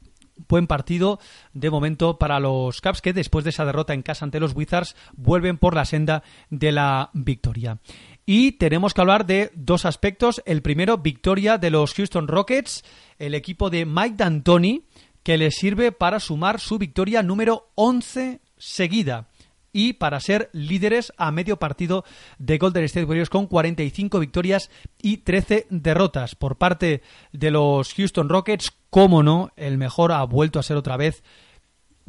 [0.48, 1.20] buen partido
[1.54, 4.96] de momento para los Caps que después de esa derrota en casa ante los Wizards
[5.16, 7.80] vuelven por la senda de la victoria.
[8.26, 10.42] Y tenemos que hablar de dos aspectos.
[10.46, 12.84] El primero, victoria de los Houston Rockets,
[13.18, 14.86] el equipo de Mike D'Antoni,
[15.24, 19.30] que les sirve para sumar su victoria número 11 seguida
[19.74, 22.04] y para ser líderes a medio partido
[22.38, 24.70] de Golden State Warriors con 45 victorias
[25.02, 27.02] y 13 derrotas por parte
[27.32, 28.72] de los Houston Rockets.
[28.90, 31.24] Cómo no, el mejor ha vuelto a ser otra vez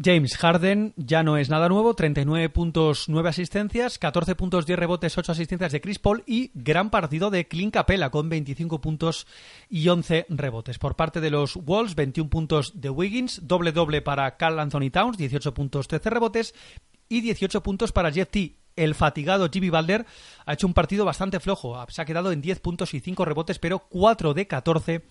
[0.02, 5.18] James Harden ya no es nada nuevo, 39 puntos, 9 asistencias, 14 puntos, 10 rebotes,
[5.18, 9.26] 8 asistencias de Chris Paul y gran partido de Clint Capella con 25 puntos
[9.68, 10.78] y 11 rebotes.
[10.78, 15.18] Por parte de los Wolves, 21 puntos de Wiggins, doble doble para Carl Anthony Towns,
[15.18, 16.54] 18 puntos, 13 rebotes
[17.08, 18.59] y 18 puntos para Jeff T.
[18.80, 20.06] El fatigado Jimmy Butler
[20.46, 21.76] ha hecho un partido bastante flojo.
[21.88, 25.04] Se ha quedado en 10 puntos y 5 rebotes, pero 4 de 14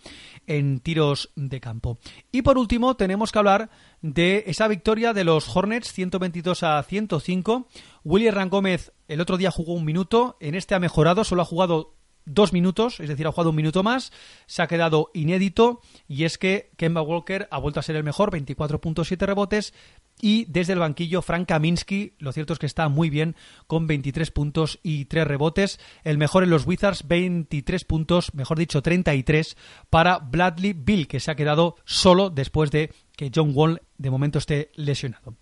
[0.47, 1.99] en tiros de campo.
[2.31, 3.69] Y por último, tenemos que hablar
[4.01, 7.67] de esa victoria de los Hornets 122 a 105.
[8.03, 10.35] William Rangómez el otro día jugó un minuto.
[10.39, 11.95] En este ha mejorado, solo ha jugado
[12.25, 14.11] dos minutos, es decir, ha jugado un minuto más,
[14.45, 18.31] se ha quedado inédito y es que Kemba Walker ha vuelto a ser el mejor,
[18.31, 19.73] 24.7 rebotes
[20.21, 23.35] y desde el banquillo Frank Kaminsky, lo cierto es que está muy bien
[23.67, 28.81] con 23 puntos y 3 rebotes, el mejor en los Wizards, 23 puntos, mejor dicho
[28.81, 29.57] 33
[29.89, 34.39] para Bradley Bill, que se ha quedado solo después de que John Wall de momento
[34.39, 35.35] esté lesionado.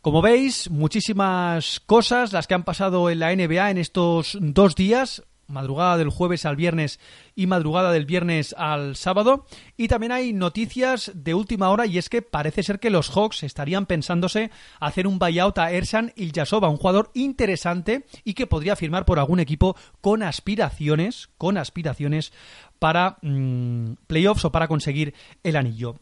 [0.00, 5.22] Como veis, muchísimas cosas las que han pasado en la NBA en estos dos días
[5.46, 7.00] madrugada del jueves al viernes
[7.34, 9.46] y madrugada del viernes al sábado.
[9.76, 13.42] Y también hay noticias de última hora y es que parece ser que los Hawks
[13.42, 19.04] estarían pensándose hacer un buyout a Ersan Ilyasova, un jugador interesante y que podría firmar
[19.04, 22.32] por algún equipo con aspiraciones, con aspiraciones
[22.78, 25.96] para mmm, playoffs o para conseguir el anillo.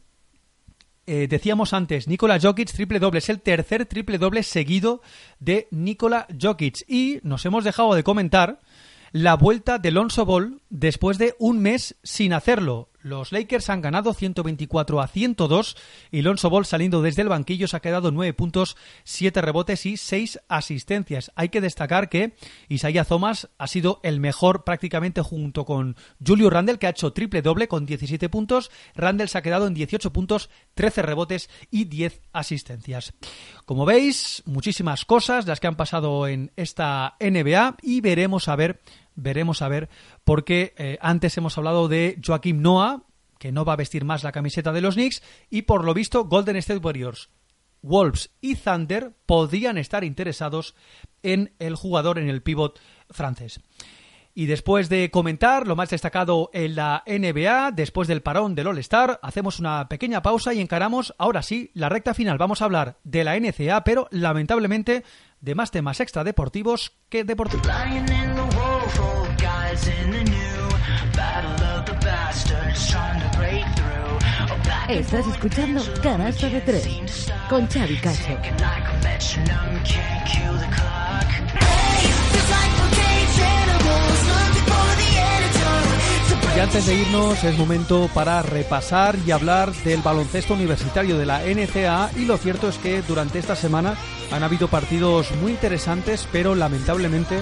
[1.04, 5.02] Eh, decíamos antes, Nikola Jokic triple doble, es el tercer triple doble seguido
[5.40, 8.60] de Nikola Jokic y nos hemos dejado de comentar
[9.12, 12.88] la vuelta de Lonzo Ball después de un mes sin hacerlo.
[13.02, 15.76] Los Lakers han ganado 124 a 102
[16.12, 19.96] y Lonzo Ball saliendo desde el banquillo se ha quedado 9 puntos, 7 rebotes y
[19.96, 21.32] 6 asistencias.
[21.34, 22.36] Hay que destacar que
[22.68, 27.42] Isaiah Thomas ha sido el mejor prácticamente junto con Julio Randle que ha hecho triple
[27.42, 28.70] doble con 17 puntos.
[28.94, 33.14] Randle se ha quedado en 18 puntos, 13 rebotes y 10 asistencias.
[33.64, 38.80] Como veis, muchísimas cosas las que han pasado en esta NBA y veremos a ver
[39.14, 39.88] veremos a ver,
[40.24, 43.04] porque eh, antes hemos hablado de Joaquim Noah,
[43.38, 46.24] que no va a vestir más la camiseta de los Knicks, y por lo visto
[46.24, 47.30] Golden State Warriors,
[47.82, 50.74] Wolves y Thunder podrían estar interesados
[51.22, 52.78] en el jugador, en el pivot
[53.10, 53.60] francés.
[54.34, 59.20] Y después de comentar lo más destacado en la NBA, después del parón del All-Star,
[59.22, 62.38] hacemos una pequeña pausa y encaramos, ahora sí, la recta final.
[62.38, 65.04] Vamos a hablar de la NCA, pero lamentablemente
[65.40, 67.66] de más temas extradeportivos que deportivos.
[74.88, 78.38] Estás escuchando Canasta de Tres con Xavi Cacho.
[86.54, 91.40] Y antes de irnos es momento para repasar y hablar del baloncesto universitario de la
[91.40, 93.96] NCAA y lo cierto es que durante esta semana
[94.30, 97.40] han habido partidos muy interesantes pero lamentablemente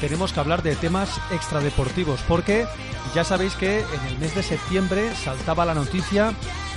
[0.00, 2.66] tenemos que hablar de temas extradeportivos porque
[3.14, 6.34] ya sabéis que en el mes de septiembre saltaba la noticia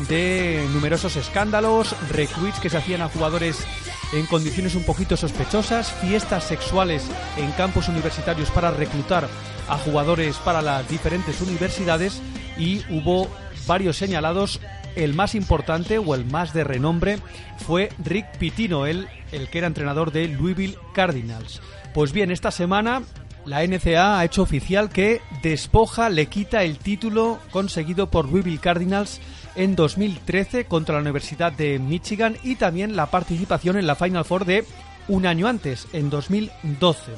[0.07, 3.65] de numerosos escándalos, recruits que se hacían a jugadores
[4.13, 7.03] en condiciones un poquito sospechosas, fiestas sexuales
[7.37, 9.27] en campos universitarios para reclutar
[9.67, 12.21] a jugadores para las diferentes universidades
[12.57, 13.27] y hubo
[13.67, 14.59] varios señalados.
[14.95, 17.19] El más importante o el más de renombre
[17.65, 21.61] fue Rick Pitino, el, el que era entrenador de Louisville Cardinals.
[21.99, 23.03] Pues bien, esta semana
[23.43, 29.19] la NCA ha hecho oficial que despoja, le quita el título conseguido por Louisville Cardinals
[29.55, 34.45] en 2013 contra la Universidad de Michigan y también la participación en la Final Four
[34.45, 34.63] de
[35.09, 37.11] un año antes, en 2012.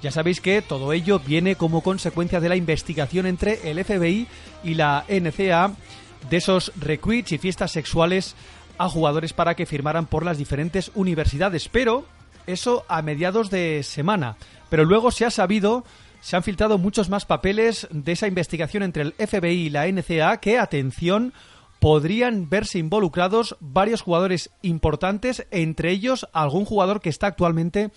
[0.00, 4.28] Ya sabéis que todo ello viene como consecuencia de la investigación entre el FBI
[4.64, 5.74] y la NCA
[6.30, 8.34] de esos recruits y fiestas sexuales
[8.78, 11.68] a jugadores para que firmaran por las diferentes universidades.
[11.68, 12.06] Pero
[12.46, 14.36] eso a mediados de semana.
[14.70, 15.84] Pero luego se ha sabido,
[16.20, 20.38] se han filtrado muchos más papeles de esa investigación entre el FBI y la NCA
[20.38, 21.32] que, atención,
[21.82, 27.90] podrían verse involucrados varios jugadores importantes, entre ellos algún jugador que está actualmente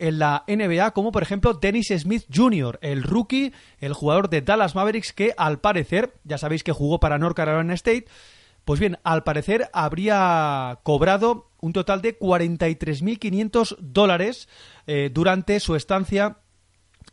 [0.00, 4.74] en la NBA, como por ejemplo Dennis Smith Jr., el rookie, el jugador de Dallas
[4.74, 8.06] Mavericks que al parecer, ya sabéis que jugó para North Carolina State,
[8.64, 14.48] Pues bien, al parecer habría cobrado un total de 43.500 dólares
[14.86, 16.38] eh, durante su estancia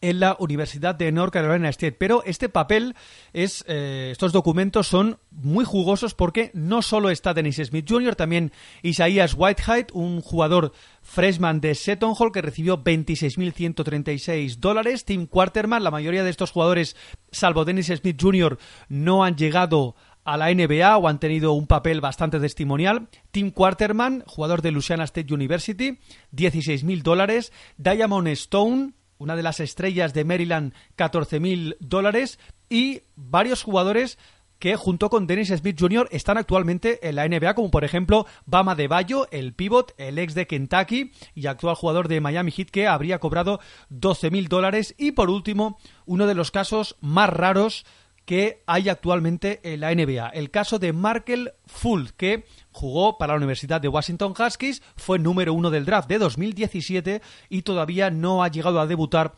[0.02, 1.94] en la Universidad de North Carolina State.
[1.94, 2.96] Pero este papel
[3.34, 8.52] es, eh, estos documentos son muy jugosos porque no solo está Dennis Smith Jr., también
[8.84, 15.06] Isaiah Whitehead, un jugador freshman de Seton Hall que recibió 26.136 dólares.
[15.06, 16.96] Tim Quarterman, la mayoría de estos jugadores,
[17.32, 18.58] salvo Dennis Smith Jr.,
[18.90, 23.08] no han llegado a la NBA o han tenido un papel bastante testimonial.
[23.32, 26.00] Tim Quarterman, jugador de Louisiana State University,
[26.34, 27.54] 16.000 dólares.
[27.78, 32.40] Diamond Stone, una de las estrellas de Maryland, 14.000 dólares.
[32.70, 34.18] Y varios jugadores
[34.58, 36.08] que junto con Dennis Smith Jr.
[36.12, 40.34] están actualmente en la NBA, como por ejemplo Bama de Bayo, el pivot, el ex
[40.34, 43.60] de Kentucky y actual jugador de Miami Heat que habría cobrado
[43.92, 44.96] 12.000 dólares.
[44.98, 47.86] Y por último, uno de los casos más raros
[48.26, 50.30] que hay actualmente en la NBA.
[50.30, 55.54] El caso de Markel Fultz, que jugó para la Universidad de Washington Huskies, fue número
[55.54, 59.36] uno del draft de 2017 y todavía no ha llegado a debutar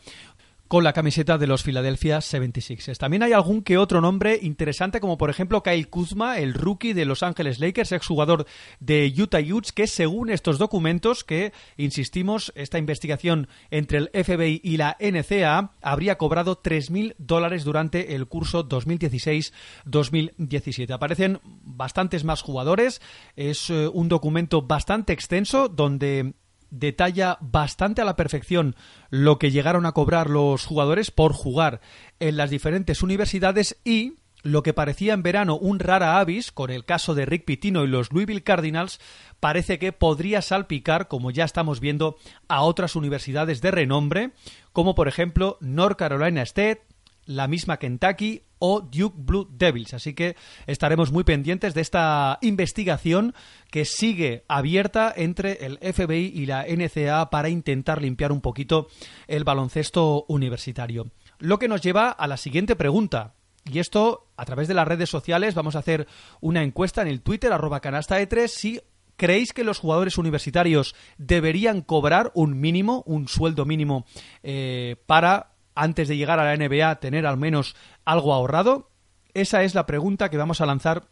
[0.67, 2.97] con la camiseta de los Philadelphia 76ers.
[2.97, 7.05] También hay algún que otro nombre interesante, como por ejemplo Kyle Kuzma, el rookie de
[7.05, 8.45] Los Ángeles Lakers, exjugador
[8.79, 14.77] de Utah Utes, que según estos documentos, que insistimos, esta investigación entre el FBI y
[14.77, 20.91] la NCAA habría cobrado 3.000 dólares durante el curso 2016-2017.
[20.91, 23.01] Aparecen bastantes más jugadores,
[23.35, 26.33] es eh, un documento bastante extenso donde
[26.69, 28.75] detalla bastante a la perfección
[29.09, 31.81] lo que llegaron a cobrar los jugadores por jugar
[32.19, 36.85] en las diferentes universidades y lo que parecía en verano un rara avis, con el
[36.85, 38.99] caso de Rick Pitino y los Louisville Cardinals,
[39.39, 44.31] parece que podría salpicar, como ya estamos viendo, a otras universidades de renombre,
[44.71, 46.86] como por ejemplo North Carolina State,
[47.27, 49.93] la misma Kentucky o Duke Blue Devils.
[49.93, 53.35] Así que estaremos muy pendientes de esta investigación
[53.69, 58.87] que sigue abierta entre el FBI y la NCAA para intentar limpiar un poquito
[59.27, 61.11] el baloncesto universitario.
[61.39, 63.35] Lo que nos lleva a la siguiente pregunta.
[63.65, 66.07] Y esto, a través de las redes sociales, vamos a hacer
[66.39, 68.79] una encuesta en el Twitter, arroba canasta de tres, si
[69.17, 74.05] ¿Creéis que los jugadores universitarios deberían cobrar un mínimo, un sueldo mínimo,
[74.43, 78.89] eh, para antes de llegar a la NBA tener al menos algo ahorrado?
[79.33, 81.07] Esa es la pregunta que vamos a lanzar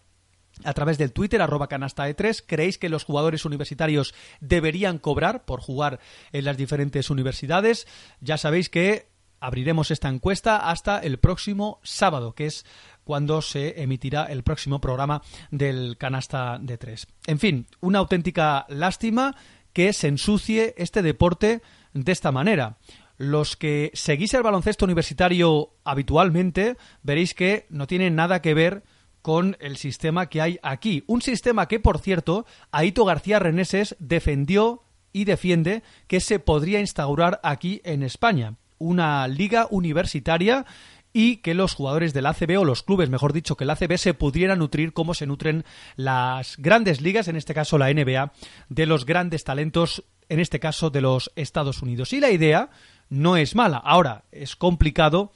[0.63, 2.43] a través del Twitter, arroba canasta de 3.
[2.47, 5.99] ¿Creéis que los jugadores universitarios deberían cobrar por jugar
[6.31, 7.87] en las diferentes universidades?
[8.21, 9.09] Ya sabéis que
[9.39, 12.65] abriremos esta encuesta hasta el próximo sábado, que es
[13.03, 17.07] cuando se emitirá el próximo programa del canasta de 3.
[17.27, 19.35] En fin, una auténtica lástima
[19.73, 21.61] que se ensucie este deporte
[21.93, 22.77] de esta manera
[23.17, 28.83] los que seguís el baloncesto universitario habitualmente, veréis que no tiene nada que ver
[29.21, 31.03] con el sistema que hay aquí.
[31.07, 37.39] Un sistema que, por cierto, Aito García Reneses defendió y defiende que se podría instaurar
[37.41, 38.55] aquí en España.
[38.77, 40.65] Una liga universitaria
[41.13, 44.13] y que los jugadores del ACB o los clubes, mejor dicho, que el ACB se
[44.13, 45.63] pudieran nutrir como se nutren
[45.95, 48.33] las grandes ligas, en este caso la NBA,
[48.67, 52.11] de los grandes talentos, en este caso de los Estados Unidos.
[52.11, 52.69] Y la idea
[53.09, 53.77] no es mala.
[53.77, 55.31] Ahora, es complicado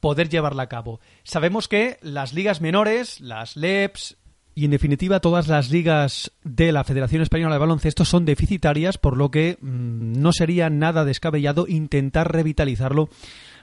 [0.00, 1.00] poder llevarla a cabo.
[1.22, 4.16] Sabemos que las ligas menores, las LEPs
[4.54, 9.16] y en definitiva todas las ligas de la Federación Española de Baloncesto son deficitarias, por
[9.16, 13.08] lo que mmm, no sería nada descabellado intentar revitalizarlo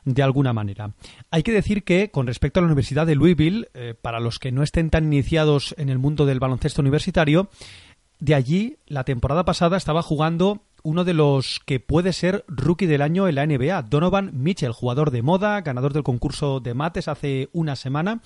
[0.06, 0.94] de alguna manera.
[1.32, 4.54] Hay que decir que, con respecto a la Universidad de Louisville, eh, para los que
[4.54, 7.50] no estén tan iniciados en el mundo del baloncesto universitario,
[8.20, 13.02] de allí, la temporada pasada estaba jugando uno de los que puede ser rookie del
[13.02, 17.50] año en la NBA, Donovan Mitchell, jugador de moda, ganador del concurso de mates hace
[17.52, 18.22] una semana,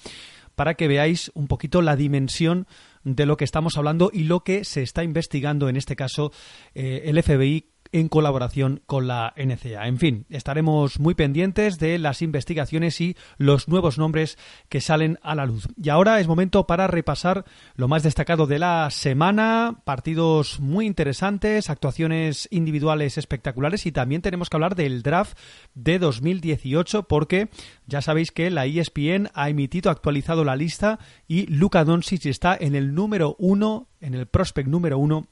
[0.53, 2.67] para que veáis un poquito la dimensión
[3.03, 6.31] de lo que estamos hablando y lo que se está investigando en este caso
[6.75, 9.87] eh, el FBI en colaboración con la NCA.
[9.87, 14.37] En fin, estaremos muy pendientes de las investigaciones y los nuevos nombres
[14.69, 15.67] que salen a la luz.
[15.81, 21.69] Y ahora es momento para repasar lo más destacado de la semana, partidos muy interesantes,
[21.69, 25.37] actuaciones individuales espectaculares y también tenemos que hablar del draft
[25.73, 27.49] de 2018 porque
[27.85, 32.75] ya sabéis que la ESPN ha emitido, actualizado la lista y Luka Doncic está en
[32.75, 35.27] el número uno, en el prospect número uno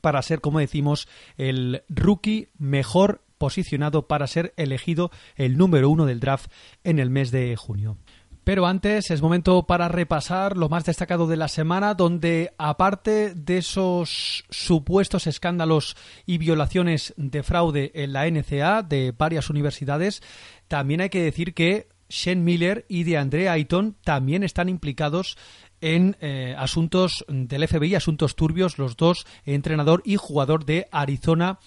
[0.00, 6.20] para ser, como decimos, el rookie mejor posicionado para ser elegido el número uno del
[6.20, 6.50] draft
[6.84, 7.96] en el mes de junio.
[8.44, 13.58] Pero antes es momento para repasar lo más destacado de la semana, donde aparte de
[13.58, 15.96] esos supuestos escándalos
[16.26, 20.22] y violaciones de fraude en la NCA de varias universidades,
[20.68, 25.38] también hay que decir que Shane Miller y de Andre Ayton también están implicados
[25.80, 31.58] en eh, asuntos del FBI, asuntos turbios, los dos, entrenador y jugador de Arizona.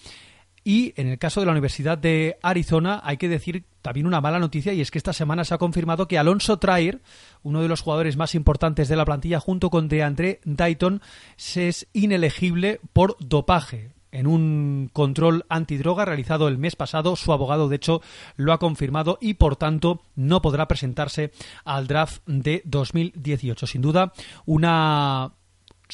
[0.64, 4.38] Y en el caso de la Universidad de Arizona hay que decir también una mala
[4.38, 7.02] noticia y es que esta semana se ha confirmado que Alonso Trair,
[7.42, 11.02] uno de los jugadores más importantes de la plantilla junto con DeAndre Dayton,
[11.36, 17.16] se es inelegible por dopaje en un control antidroga realizado el mes pasado.
[17.16, 18.00] Su abogado, de hecho,
[18.36, 21.32] lo ha confirmado y, por tanto, no podrá presentarse
[21.64, 23.66] al draft de 2018.
[23.66, 24.12] Sin duda,
[24.46, 25.32] una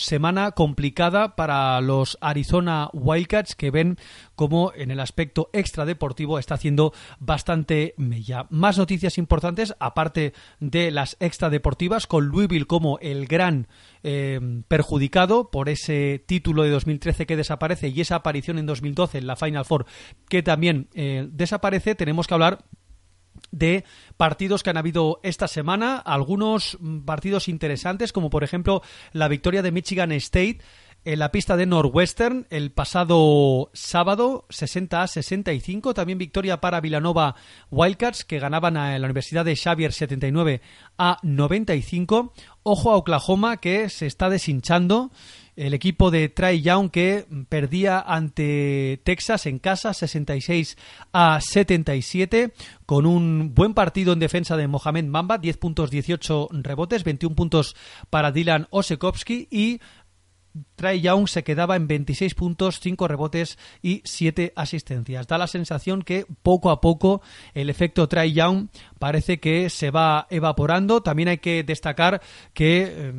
[0.02, 3.98] semana complicada para los Arizona Wildcats que ven
[4.34, 8.46] como en el aspecto extradeportivo está haciendo bastante mella.
[8.50, 13.68] Más noticias importantes, aparte de las extradeportivas, con Louisville como el gran
[14.02, 19.26] eh, perjudicado por ese título de 2013 que desaparece y esa aparición en 2012 en
[19.26, 19.86] la Final Four
[20.28, 22.64] que también eh, desaparece, tenemos que hablar
[23.50, 23.84] de
[24.16, 28.82] partidos que han habido esta semana, algunos mm, partidos interesantes, como por ejemplo
[29.12, 30.60] la victoria de Michigan State
[31.04, 37.36] en la pista de Northwestern el pasado sábado 60 a 65 también victoria para Villanova
[37.70, 40.60] Wildcats que ganaban a la Universidad de Xavier 79
[40.98, 42.34] a 95
[42.64, 45.10] ojo a Oklahoma que se está deshinchando
[45.60, 50.78] el equipo de Trey Young que perdía ante Texas en casa 66
[51.12, 52.54] a 77
[52.86, 57.76] con un buen partido en defensa de Mohamed Mamba 10 puntos 18 rebotes 21 puntos
[58.08, 59.80] para Dylan Osekowski y
[60.76, 65.28] Trae Young se quedaba en 26 puntos, 5 rebotes y 7 asistencias.
[65.28, 67.22] Da la sensación que poco a poco
[67.54, 68.66] el efecto Trae Young
[68.98, 71.02] parece que se va evaporando.
[71.02, 72.20] También hay que destacar
[72.52, 73.12] que eh,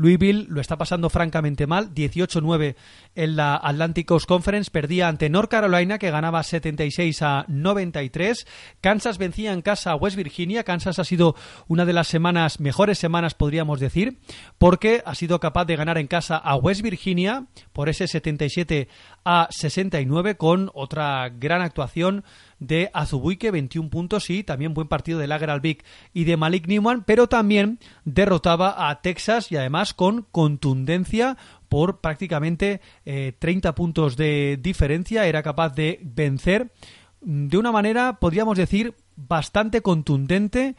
[0.00, 2.74] Louisville lo está pasando francamente mal, 18-9
[3.14, 8.46] en la Atlantic Coast Conference, perdía ante North Carolina que ganaba 76 a 93,
[8.80, 11.34] Kansas vencía en casa a West Virginia, Kansas ha sido
[11.68, 14.18] una de las semanas, mejores semanas podríamos decir,
[14.58, 18.88] porque ha sido capaz de ganar en casa a West Virginia por ese 77
[19.24, 22.24] a 69 con otra gran actuación
[22.58, 27.04] de Azubuike, 21 puntos y también buen partido de Lager Albic y de Malik Newman,
[27.04, 31.36] pero también derrotaba a Texas y además con contundencia
[31.70, 36.72] por prácticamente eh, 30 puntos de diferencia, era capaz de vencer
[37.22, 40.74] de una manera, podríamos decir, bastante contundente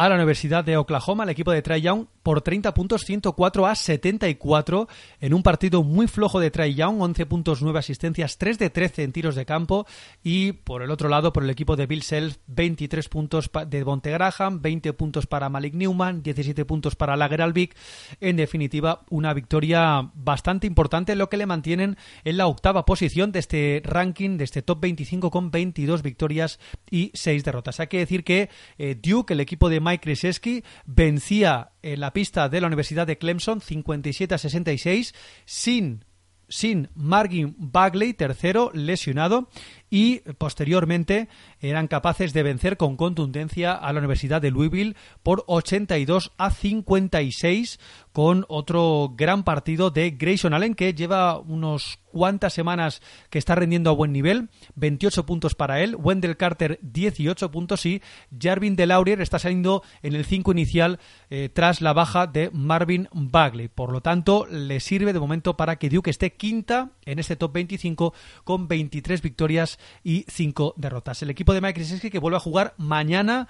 [0.00, 3.74] a la Universidad de Oklahoma, el equipo de Trae Young, por 30 puntos, 104 a
[3.74, 4.88] 74,
[5.20, 9.02] en un partido muy flojo de Trae Young, 11 puntos, 9 asistencias, 3 de 13
[9.02, 9.86] en tiros de campo,
[10.22, 14.10] y por el otro lado, por el equipo de Bill Self, 23 puntos de Bonte
[14.10, 17.76] Graham, 20 puntos para Malik Newman, 17 puntos para Lager Albic,
[18.22, 23.40] en definitiva, una victoria bastante importante, lo que le mantienen en la octava posición de
[23.40, 26.58] este ranking, de este top 25, con 22 victorias
[26.90, 27.80] y 6 derrotas.
[27.80, 28.48] Hay que decir que
[28.78, 33.18] eh, Duke, el equipo de Mike Krzyzewski, vencía en la pista de la Universidad de
[33.18, 35.14] Clemson 57 a 66
[35.44, 36.04] sin
[36.50, 39.48] sin Margin Bagley, tercero, lesionado,
[39.88, 41.28] y posteriormente
[41.60, 47.80] eran capaces de vencer con contundencia a la Universidad de Louisville por 82 a 56
[48.12, 53.90] con otro gran partido de Grayson Allen que lleva unos cuantas semanas que está rendiendo
[53.90, 58.02] a buen nivel, 28 puntos para él, Wendell Carter 18 puntos y
[58.38, 60.98] Jarvin Delaurier está saliendo en el 5 inicial
[61.30, 63.68] eh, tras la baja de Marvin Bagley.
[63.68, 67.52] Por lo tanto, le sirve de momento para que Duke esté quinta en este top
[67.52, 71.22] 25 con 23 victorias y 5 derrotas.
[71.22, 73.48] El equipo de Mike Krzyzewski que vuelve a jugar mañana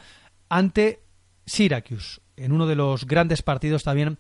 [0.49, 1.03] ante
[1.47, 4.19] Syracuse en uno de los grandes partidos también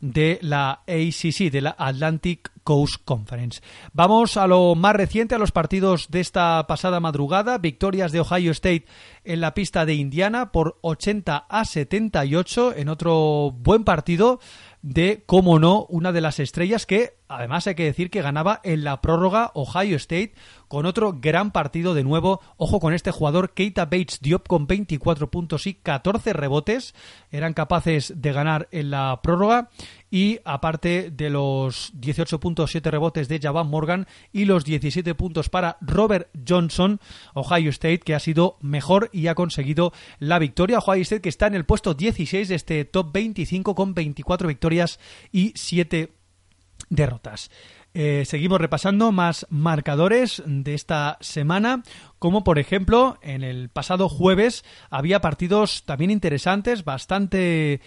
[0.00, 3.60] de la ACC, de la Atlantic Coast Conference.
[3.92, 7.58] Vamos a lo más reciente, a los partidos de esta pasada madrugada.
[7.58, 8.86] Victorias de Ohio State
[9.24, 14.40] en la pista de Indiana por 80 a 78 en otro buen partido
[14.82, 18.84] de, cómo no, una de las estrellas que, además hay que decir que ganaba en
[18.84, 20.34] la prórroga Ohio State
[20.68, 22.40] con otro gran partido de nuevo.
[22.56, 26.94] Ojo con este jugador, Keita Bates Diop con 24 puntos y 14 rebotes.
[27.30, 29.70] Eran capaces de ganar en la prórroga
[30.10, 36.28] y aparte de los 18.7 rebotes de Javan Morgan y los 17 puntos para Robert
[36.46, 37.00] Johnson,
[37.34, 40.78] Ohio State que ha sido mejor y ha conseguido la victoria.
[40.78, 44.98] Ohio State que está en el puesto 16 de este top 25 con 24 victorias
[45.32, 46.19] y 7
[46.88, 47.50] derrotas.
[47.92, 51.82] Eh, seguimos repasando más marcadores de esta semana,
[52.20, 57.80] como por ejemplo en el pasado jueves había partidos también interesantes, bastante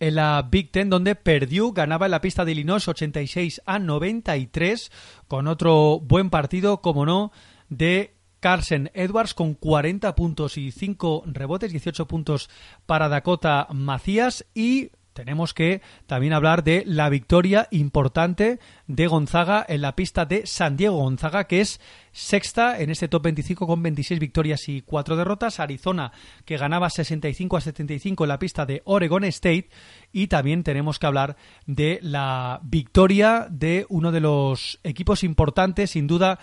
[0.00, 4.90] en la Big Ten, donde Purdue ganaba en la pista de Illinois 86 a 93,
[5.28, 7.30] con otro buen partido, como no,
[7.68, 12.50] de Carson Edwards con 40 puntos y 5 rebotes, 18 puntos
[12.86, 19.80] para Dakota Macías y tenemos que también hablar de la victoria importante de Gonzaga en
[19.80, 20.98] la pista de San Diego.
[20.98, 21.80] Gonzaga, que es
[22.12, 25.60] sexta en este top 25 con 26 victorias y 4 derrotas.
[25.60, 26.12] Arizona,
[26.44, 29.68] que ganaba 65 a 75 en la pista de Oregon State.
[30.12, 31.36] Y también tenemos que hablar
[31.66, 36.38] de la victoria de uno de los equipos importantes, sin duda,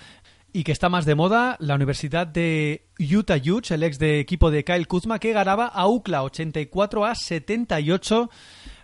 [0.54, 4.52] y que está más de moda, la Universidad de Utah Utes, el ex de equipo
[4.52, 8.30] de Kyle Kuzma, que ganaba a UCLA 84 a 78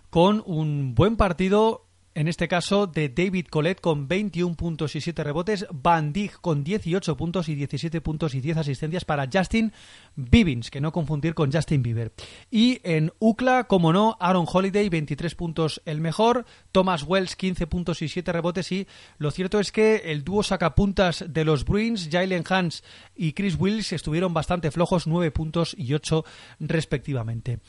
[0.10, 1.87] con un buen partido
[2.18, 6.64] en este caso de David Colette con 21 puntos y 7 rebotes, Van Dijk con
[6.64, 9.72] 18 puntos y 17 puntos y 10 asistencias para Justin
[10.16, 12.12] Bivins, que no confundir con Justin Bieber.
[12.50, 18.02] Y en UCLA, como no, Aaron Holiday 23 puntos el mejor, Thomas Wells 15 puntos
[18.02, 18.88] y 7 rebotes y
[19.20, 22.84] lo cierto es que el dúo sacapuntas de los Bruins, Jalen Hans
[23.16, 26.26] y Chris Wills estuvieron bastante flojos, 9 puntos y 8
[26.62, 27.60] respectivamente.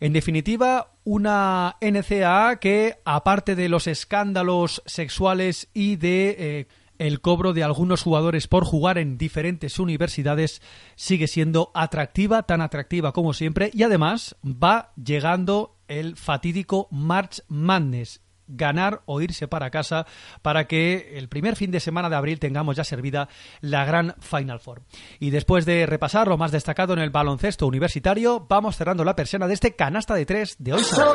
[0.00, 7.52] En definitiva, una NCAA que, aparte de los escándalos sexuales y de eh, el cobro
[7.52, 10.62] de algunos jugadores por jugar en diferentes universidades,
[10.96, 18.22] sigue siendo atractiva, tan atractiva como siempre, y además va llegando el fatídico March Madness
[18.50, 20.06] ganar o irse para casa
[20.42, 23.28] para que el primer fin de semana de abril tengamos ya servida
[23.60, 24.82] la gran Final Four.
[25.18, 29.46] Y después de repasar lo más destacado en el baloncesto universitario, vamos cerrando la persiana
[29.46, 30.82] de este canasta de tres de hoy.
[30.82, 31.14] So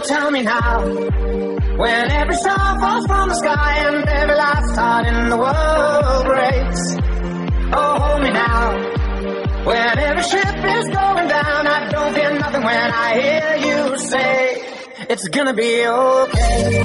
[9.65, 14.74] when every ship is going down, I don't fear nothing when I hear you say,
[15.09, 16.83] it's gonna be okay.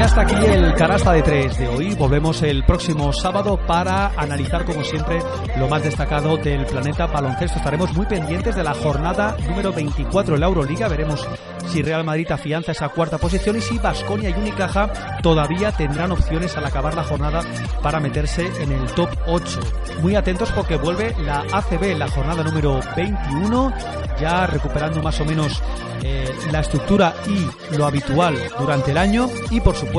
[0.00, 1.94] Y hasta aquí el canasta de tres de hoy.
[1.94, 5.18] Volvemos el próximo sábado para analizar, como siempre,
[5.58, 7.58] lo más destacado del planeta baloncesto.
[7.58, 10.88] Estaremos muy pendientes de la jornada número 24 en la Euroliga.
[10.88, 11.28] Veremos
[11.68, 16.56] si Real Madrid afianza esa cuarta posición y si Basconia y Unicaja todavía tendrán opciones
[16.56, 17.42] al acabar la jornada
[17.82, 19.60] para meterse en el top 8.
[20.00, 23.74] Muy atentos porque vuelve la ACB, la jornada número 21,
[24.18, 25.62] ya recuperando más o menos
[26.02, 29.89] eh, la estructura y lo habitual durante el año y por supuesto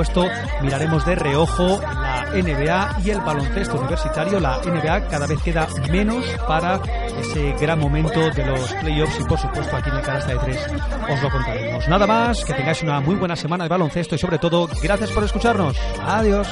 [0.61, 4.39] miraremos de reojo la NBA y el baloncesto universitario.
[4.39, 6.79] La NBA cada vez queda menos para
[7.19, 10.67] ese gran momento de los playoffs y por supuesto aquí en el canasta de tres
[11.09, 11.87] os lo contaremos.
[11.87, 15.23] Nada más, que tengáis una muy buena semana de baloncesto y sobre todo gracias por
[15.23, 15.77] escucharnos.
[16.05, 16.47] Adiós.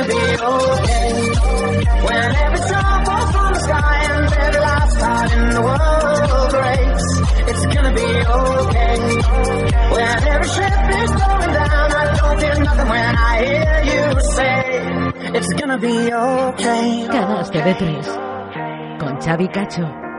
[0.00, 1.10] Gonna be okay.
[2.06, 7.06] When every star falls from the sky and every last heart in the world breaks.
[7.50, 8.96] It's gonna be okay.
[9.94, 15.36] When every ship is going down, I don't feel nothing when I hear you say,
[15.38, 17.06] it's gonna be okay.
[17.10, 18.06] Canasta de tres.
[19.00, 20.09] Con Xavi Cacho.